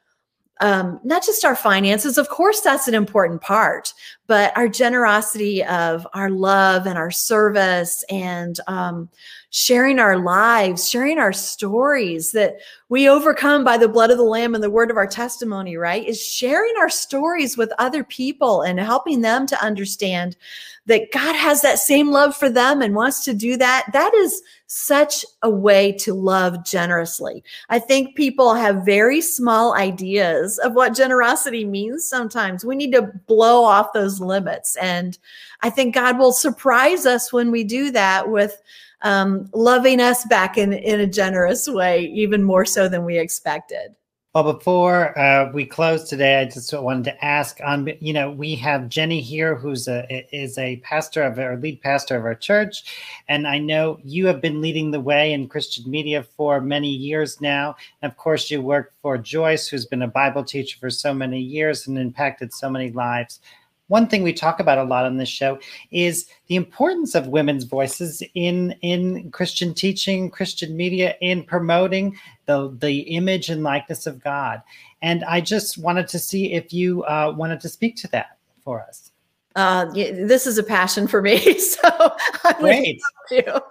[0.61, 3.93] um, not just our finances, of course, that's an important part,
[4.27, 9.11] but our generosity of our love and our service and um,
[9.57, 12.59] sharing our lives, sharing our stories that
[12.91, 16.07] we overcome by the blood of the Lamb and the word of our testimony, right?
[16.07, 20.37] Is sharing our stories with other people and helping them to understand
[20.85, 23.87] that God has that same love for them and wants to do that.
[23.95, 27.43] That is such a way to love generously.
[27.71, 32.63] I think people have very small ideas of what generosity means sometimes.
[32.63, 34.77] We need to blow off those limits.
[34.77, 35.17] And
[35.63, 38.61] I think God will surprise us when we do that with
[39.07, 43.95] um, loving us back in, in a generous way, even more so than we expected.
[44.35, 48.55] Well, before uh, we close today, I just wanted to ask on, you know, we
[48.57, 50.05] have Jenny here, who's a
[50.37, 52.85] is a pastor of our lead pastor of our church,
[53.29, 57.41] and I know you have been leading the way in Christian media for many years
[57.41, 57.77] now.
[58.03, 61.41] And of course, you work for Joyce, who's been a Bible teacher for so many
[61.41, 63.41] years and impacted so many lives.
[63.89, 65.59] One thing we talk about a lot on this show
[65.91, 72.17] is the importance of women's voices in in Christian teaching, Christian media, in promoting
[72.47, 74.63] the the image and likeness of God.
[75.03, 78.83] And I just wanted to see if you uh, wanted to speak to that for
[78.83, 79.13] us.
[79.55, 83.01] Uh, this is a passion for me, so I would Great.
[83.33, 83.63] love to.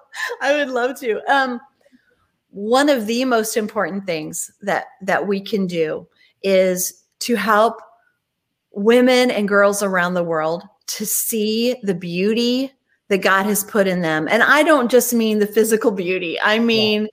[0.41, 1.21] I would love to.
[1.31, 1.59] Um,
[2.49, 6.07] one of the most important things that that we can do
[6.41, 7.79] is to help
[8.75, 12.71] women and girls around the world to see the beauty
[13.07, 14.27] that God has put in them.
[14.29, 16.39] And I don't just mean the physical beauty.
[16.41, 17.07] I mean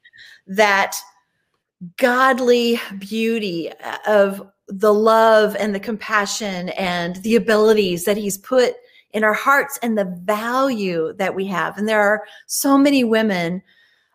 [0.46, 0.96] that
[1.96, 3.70] godly beauty
[4.06, 8.74] of the love and the compassion and the abilities that he's put
[9.12, 11.76] in our hearts and the value that we have.
[11.76, 13.62] And there are so many women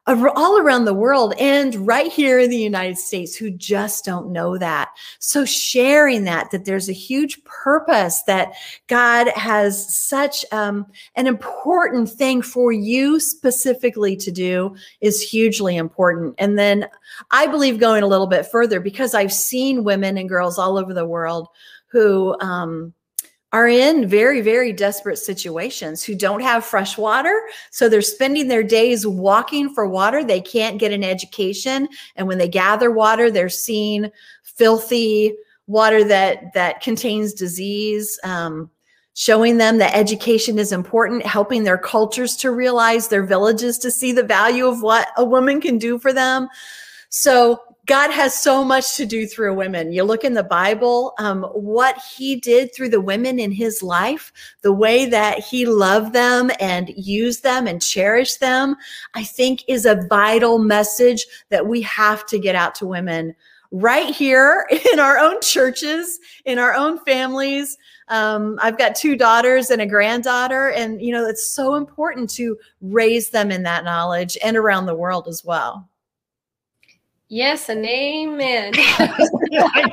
[0.07, 4.57] all around the world and right here in the United States who just don't know
[4.57, 4.89] that.
[5.19, 8.53] So sharing that, that there's a huge purpose that
[8.87, 10.85] God has such um,
[11.15, 16.35] an important thing for you specifically to do is hugely important.
[16.37, 16.87] And then
[17.31, 20.93] I believe going a little bit further because I've seen women and girls all over
[20.93, 21.49] the world
[21.87, 22.93] who, um,
[23.53, 27.41] are in very, very desperate situations who don't have fresh water.
[27.71, 30.23] So they're spending their days walking for water.
[30.23, 31.87] They can't get an education.
[32.15, 34.11] And when they gather water, they're seeing
[34.43, 35.33] filthy
[35.65, 38.19] water that, that contains disease.
[38.23, 38.69] Um,
[39.13, 44.11] showing them that education is important, helping their cultures to realize their villages to see
[44.11, 46.47] the value of what a woman can do for them.
[47.09, 49.93] So God has so much to do through women.
[49.93, 54.33] You look in the Bible, um, what he did through the women in his life,
[54.61, 58.75] the way that he loved them and used them and cherished them,
[59.13, 63.33] I think is a vital message that we have to get out to women
[63.71, 67.77] right here in our own churches, in our own families.
[68.09, 72.57] Um, I've got two daughters and a granddaughter, and you know, it's so important to
[72.81, 75.87] raise them in that knowledge and around the world as well.
[77.29, 78.71] Yes, and amen.
[78.77, 79.91] I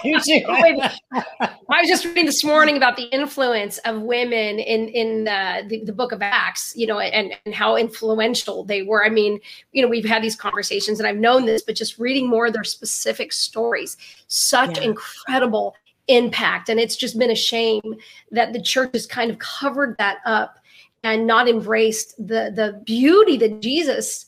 [1.40, 5.84] I was just reading this morning about the influence of women in in uh, the,
[5.84, 9.04] the Book of Acts, you know, and and how influential they were.
[9.04, 9.40] I mean,
[9.72, 12.52] you know, we've had these conversations, and I've known this, but just reading more of
[12.52, 13.96] their specific stories,
[14.28, 14.84] such Yeah.
[14.84, 15.74] incredible
[16.06, 17.96] impact, and it's just been a shame
[18.30, 20.60] that the church has kind of covered that up
[21.02, 24.26] and not embraced the the beauty that Jesus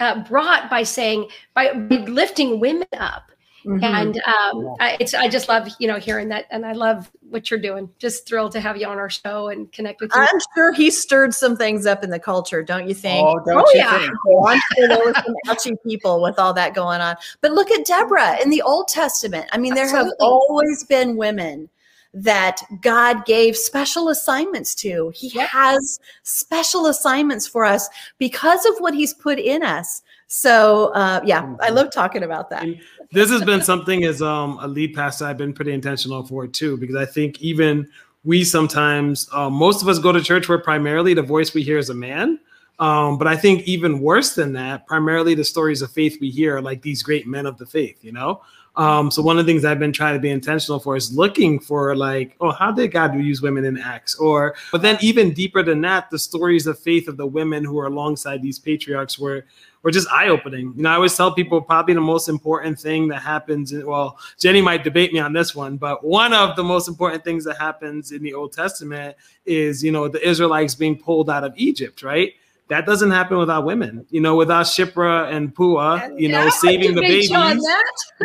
[0.00, 3.30] uh, brought by saying by, by lifting women up
[3.66, 3.82] Mhm.
[3.82, 7.50] and um, I, it's I just love you know hearing that, and I love what
[7.50, 7.88] you're doing.
[7.98, 10.20] Just thrilled to have you on our show and connect with you.
[10.20, 13.26] I'm sure he stirred some things up in the culture, don't you think?
[13.26, 13.98] Oh, don't Oh, you yeah.
[13.98, 14.12] think?
[14.46, 17.16] I'm sure there were some ouchy people with all that going on.
[17.40, 19.46] But look at Deborah in the Old Testament.
[19.52, 21.70] I mean, there have always been women
[22.14, 25.12] that God gave special assignments to.
[25.14, 25.48] He Yep.
[25.48, 27.88] has special assignments for us
[28.18, 30.02] because of what He's put in us.
[30.28, 32.62] So, uh, yeah, I love talking about that.
[32.62, 32.80] And
[33.12, 36.52] this has been something as um, a lead pastor I've been pretty intentional for it
[36.52, 37.88] too, because I think even
[38.22, 41.78] we sometimes, uh, most of us go to church where primarily the voice we hear
[41.78, 42.38] is a man.
[42.78, 46.56] Um, but I think even worse than that, primarily the stories of faith we hear
[46.56, 48.40] are like these great men of the faith, you know?
[48.76, 51.60] Um, so one of the things I've been trying to be intentional for is looking
[51.60, 54.16] for like, oh, how did God use women in Acts?
[54.16, 57.78] Or, but then even deeper than that, the stories of faith of the women who
[57.78, 59.44] are alongside these patriarchs were
[59.84, 60.72] were just eye opening.
[60.76, 63.70] You know, I always tell people probably the most important thing that happens.
[63.70, 67.22] In, well, Jenny might debate me on this one, but one of the most important
[67.22, 69.14] things that happens in the Old Testament
[69.44, 72.32] is, you know, the Israelites being pulled out of Egypt, right?
[72.68, 76.94] That doesn't happen without women, you know, without Shiphrah and Puah, you know, Yeah, saving
[76.94, 77.30] the babies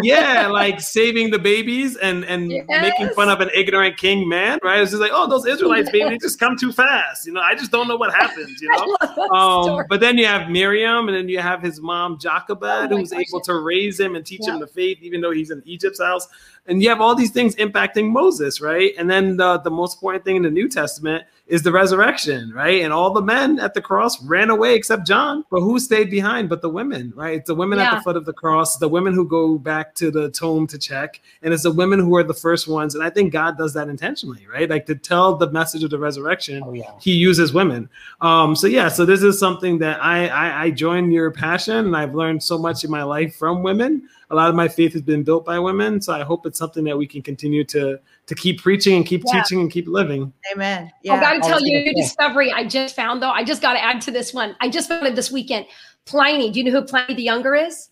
[0.02, 2.48] yeah, like saving the babies and and
[2.82, 4.82] making fun of an ignorant king man, right?
[4.82, 7.28] It's just like, oh, those Israelites, baby, they just come too fast.
[7.28, 9.36] You know, I just don't know what happens, you know.
[9.36, 13.12] Um, but then you have Miriam, and then you have his mom Jochebed, Oh who's
[13.12, 14.54] gosh, able to raise him and teach Yeah.
[14.54, 16.28] him the faith, even though he's in Egypt's house.
[16.66, 18.94] And you have all these things impacting Moses, right?
[18.98, 22.82] And then the, the most important thing in the New Testament is the resurrection, right?
[22.84, 25.44] And all the men at the cross ran away except John.
[25.50, 27.38] But who stayed behind but the women, right?
[27.40, 30.12] It's the women at the foot of the cross, the women who go back to
[30.12, 32.96] the tomb to check, and it's the women who are the first ones.
[32.96, 34.70] And I think God does that intentionally, right?
[34.70, 36.92] Like to tell the message of the resurrection, Oh, yeah.
[37.02, 37.90] he uses women.
[38.22, 41.98] Um, so yeah, so this is something that I, I I join your passion, and
[41.98, 44.08] I've learned so much in my life from women.
[44.32, 46.84] A lot of my faith has been built by women, so I hope it's something
[46.84, 49.42] that we can continue to to keep preaching and keep Yeah.
[49.42, 50.32] teaching and keep living.
[50.54, 50.92] Amen.
[51.04, 51.16] Yeah.
[51.16, 53.32] I got to tell you a discovery I just found though.
[53.32, 54.56] I just got to add to this one.
[54.62, 55.66] I just found it this weekend.
[56.06, 56.52] Pliny.
[56.52, 57.90] Do you know who Pliny the Younger is?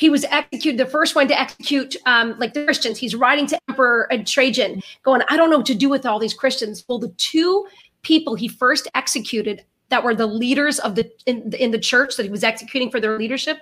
[0.00, 2.96] he was executed, the first one to execute um, like the Christians.
[2.96, 6.32] He's writing to Emperor Trajan, going, I don't know what to do with all these
[6.32, 6.82] Christians.
[6.88, 7.66] Well, the two
[8.00, 12.22] people he first executed that were the leaders of the in, in the church that
[12.22, 13.58] he was executing for their leadership,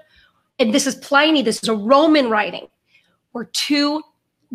[0.59, 2.69] and this is Pliny, this is a Roman writing,
[3.33, 4.03] were two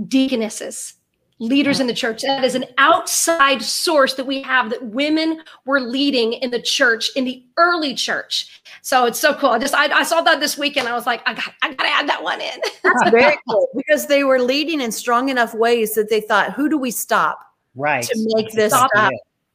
[0.07, 0.95] deaconesses
[1.43, 2.21] leaders in the church.
[2.21, 7.11] That is an outside source that we have that women were leading in the church
[7.15, 8.61] in the early church.
[8.81, 9.49] So it's so cool.
[9.49, 10.87] I just I, I saw that this weekend.
[10.87, 12.59] I was like, I got I gotta add that one in.
[12.83, 16.69] That's very cool because they were leading in strong enough ways that they thought, who
[16.69, 17.39] do we stop?
[17.75, 18.03] Right.
[18.03, 18.89] To make this stop.
[18.93, 19.11] stop.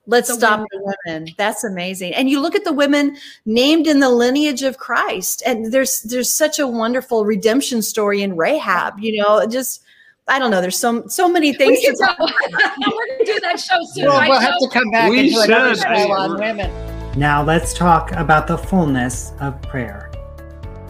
[0.09, 0.68] Let's the stop women.
[0.72, 1.34] the women.
[1.36, 2.14] That's amazing.
[2.14, 6.34] And you look at the women named in the lineage of Christ, and there's there's
[6.34, 8.98] such a wonderful redemption story in Rahab.
[8.98, 9.82] You know, just
[10.26, 10.62] I don't know.
[10.62, 11.78] There's so so many things.
[11.80, 12.16] We to talk.
[12.16, 12.30] about.
[12.86, 14.06] We're gonna do that show soon.
[14.06, 15.50] Well, right we'll have to come back we and do should.
[15.50, 17.18] another show on women.
[17.18, 20.11] Now let's talk about the fullness of prayer.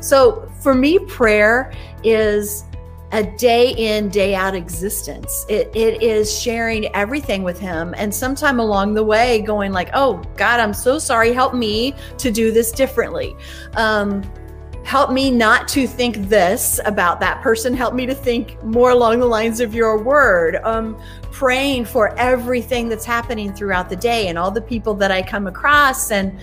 [0.00, 1.72] So for me, prayer
[2.04, 2.62] is
[3.12, 5.46] a day in, day out existence.
[5.48, 7.94] It, it is sharing everything with him.
[7.96, 11.32] And sometime along the way, going like, oh, God, I'm so sorry.
[11.32, 13.34] Help me to do this differently.
[13.74, 14.22] Um,
[14.84, 19.18] help me not to think this about that person help me to think more along
[19.18, 20.98] the lines of your word um,
[21.30, 25.46] praying for everything that's happening throughout the day and all the people that i come
[25.46, 26.40] across and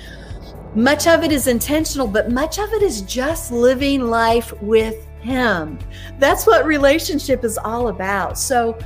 [0.76, 5.78] much of it is intentional but much of it is just living life with him
[6.20, 8.78] that's what relationship is all about so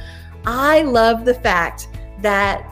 [0.45, 1.89] i love the fact
[2.21, 2.65] that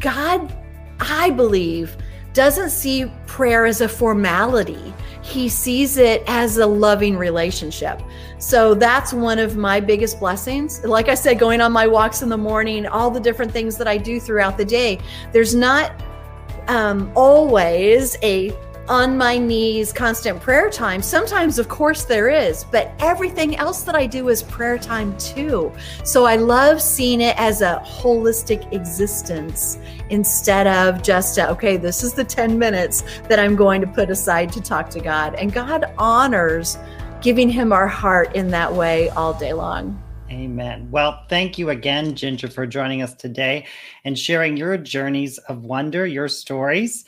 [0.00, 0.56] god
[1.00, 1.96] i believe
[2.32, 4.92] doesn't see prayer as a formality
[5.24, 8.02] he sees it as a loving relationship.
[8.38, 10.84] So that's one of my biggest blessings.
[10.84, 13.88] Like I said, going on my walks in the morning, all the different things that
[13.88, 15.00] I do throughout the day,
[15.32, 15.92] there's not
[16.68, 18.50] um, always a
[18.88, 21.00] on my knees constant prayer time.
[21.00, 25.72] Sometimes, of course, there is, but everything else that I do is prayer time too.
[26.04, 29.78] So I love seeing it as a holistic existence
[30.10, 34.10] instead of just, a, okay, this is the 10 minutes that I'm going to put
[34.10, 35.34] aside to talk to God.
[35.34, 36.76] And God honors
[37.22, 40.03] giving Him our heart in that way all day long.
[40.34, 40.88] Amen.
[40.90, 43.66] Well, thank you again, Ginger, for joining us today
[44.04, 47.04] and sharing your journeys of wonder, your stories.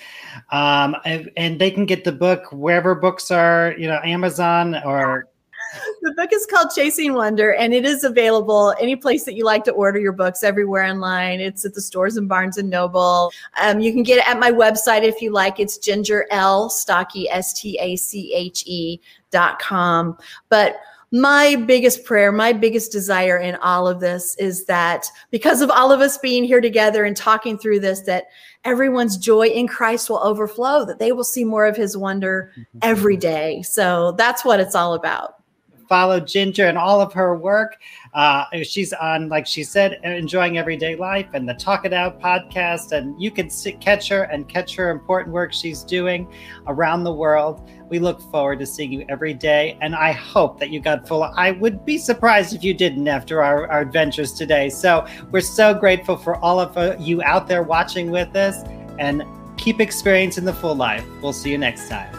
[0.52, 5.28] Um, and, and they can get the book wherever books are, you know, Amazon or
[6.02, 9.64] the book is called Chasing Wonder, and it is available any place that you like
[9.64, 11.40] to order your books, everywhere online.
[11.40, 13.32] It's at the stores and Barnes and Noble.
[13.60, 15.58] Um, you can get it at my website if you like.
[15.58, 19.00] It's Ginger L Stache, S T A C H E
[19.32, 20.16] dot com.
[20.48, 20.76] But
[21.20, 25.92] my biggest prayer, my biggest desire in all of this is that because of all
[25.92, 28.26] of us being here together and talking through this, that
[28.64, 32.78] everyone's joy in Christ will overflow, that they will see more of his wonder mm-hmm.
[32.82, 33.62] every day.
[33.62, 35.36] So that's what it's all about
[35.88, 37.78] follow Ginger and all of her work.
[38.14, 42.92] Uh, she's on, like she said, enjoying everyday life and the Talk It Out podcast,
[42.92, 46.32] and you can sit, catch her and catch her important work she's doing
[46.66, 47.68] around the world.
[47.88, 51.22] We look forward to seeing you every day, and I hope that you got full.
[51.22, 54.70] I would be surprised if you didn't after our, our adventures today.
[54.70, 58.64] So we're so grateful for all of uh, you out there watching with us,
[58.98, 59.22] and
[59.58, 61.04] keep experiencing the full life.
[61.22, 62.15] We'll see you next time.